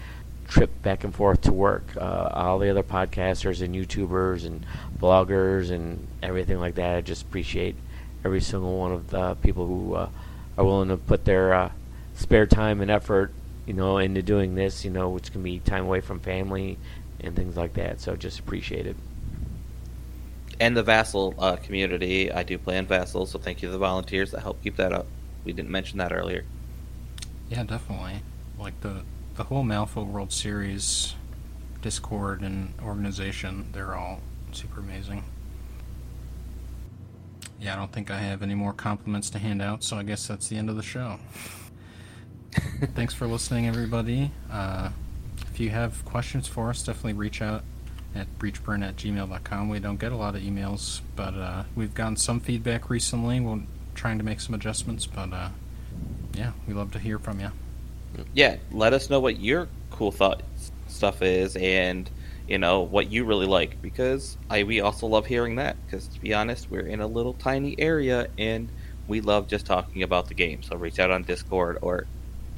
[0.47, 1.97] trip back and forth to work.
[1.97, 4.67] Uh, all the other podcasters and YouTubers and
[4.99, 6.99] bloggers and everything like that.
[6.99, 7.77] I just appreciate
[8.25, 10.09] every single one of the people who uh,
[10.59, 11.73] are willing to put their uh,
[12.15, 13.33] spare time and effort,
[13.65, 14.85] you know, into doing this.
[14.85, 16.77] You know, which can be time away from family
[17.21, 18.01] and things like that.
[18.01, 18.97] So just appreciate it.
[20.61, 22.33] and the Vassal uh, community.
[22.33, 24.93] I do play in Vassal, so thank you to the volunteers that help keep that
[24.93, 25.11] up.
[25.45, 26.45] We didn't mention that earlier.
[27.49, 28.23] Yeah, definitely.
[28.59, 29.05] Like the
[29.35, 31.15] the whole Malifaux World Series
[31.83, 34.21] Discord and organization, they're all
[34.53, 35.25] super amazing.
[37.59, 40.27] Yeah, I don't think I have any more compliments to hand out, so I guess
[40.27, 41.19] that's the end of the show.
[42.95, 44.33] Thanks for listening, everybody.
[44.51, 44.91] Uh,
[45.57, 47.65] if you have questions for us, definitely reach out
[48.15, 49.71] at breachburn at gmail.com.
[49.71, 53.41] We don't get a lot of emails, but uh, we've gotten some feedback recently.
[53.41, 53.63] We're
[53.95, 55.49] trying to make some adjustments, but uh,
[56.35, 57.53] yeah, we love to hear from you.
[58.35, 60.43] yeah, let us know what your cool thought
[60.89, 62.11] stuff is, and
[62.47, 65.79] you know what you really like, because I we also love hearing that.
[65.87, 68.69] Because to be honest, we're in a little tiny area, and
[69.09, 70.63] we love just talking about the game.
[70.63, 72.07] So reach out on Discord or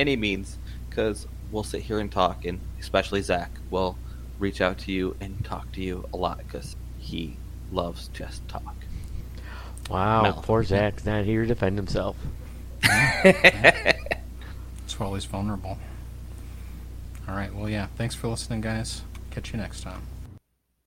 [0.00, 0.58] any means,
[0.90, 3.96] because we'll sit here and talk, and especially Zach will
[4.38, 7.36] reach out to you and talk to you a lot, because he
[7.72, 8.74] loves just talk.
[9.90, 10.44] Wow, Mouth.
[10.44, 12.16] poor Zach's not here to defend himself.
[12.82, 13.96] That's
[14.98, 15.78] why he's vulnerable.
[17.28, 17.54] All right.
[17.54, 17.86] Well, yeah.
[17.96, 19.02] Thanks for listening, guys.
[19.30, 20.02] Catch you next time.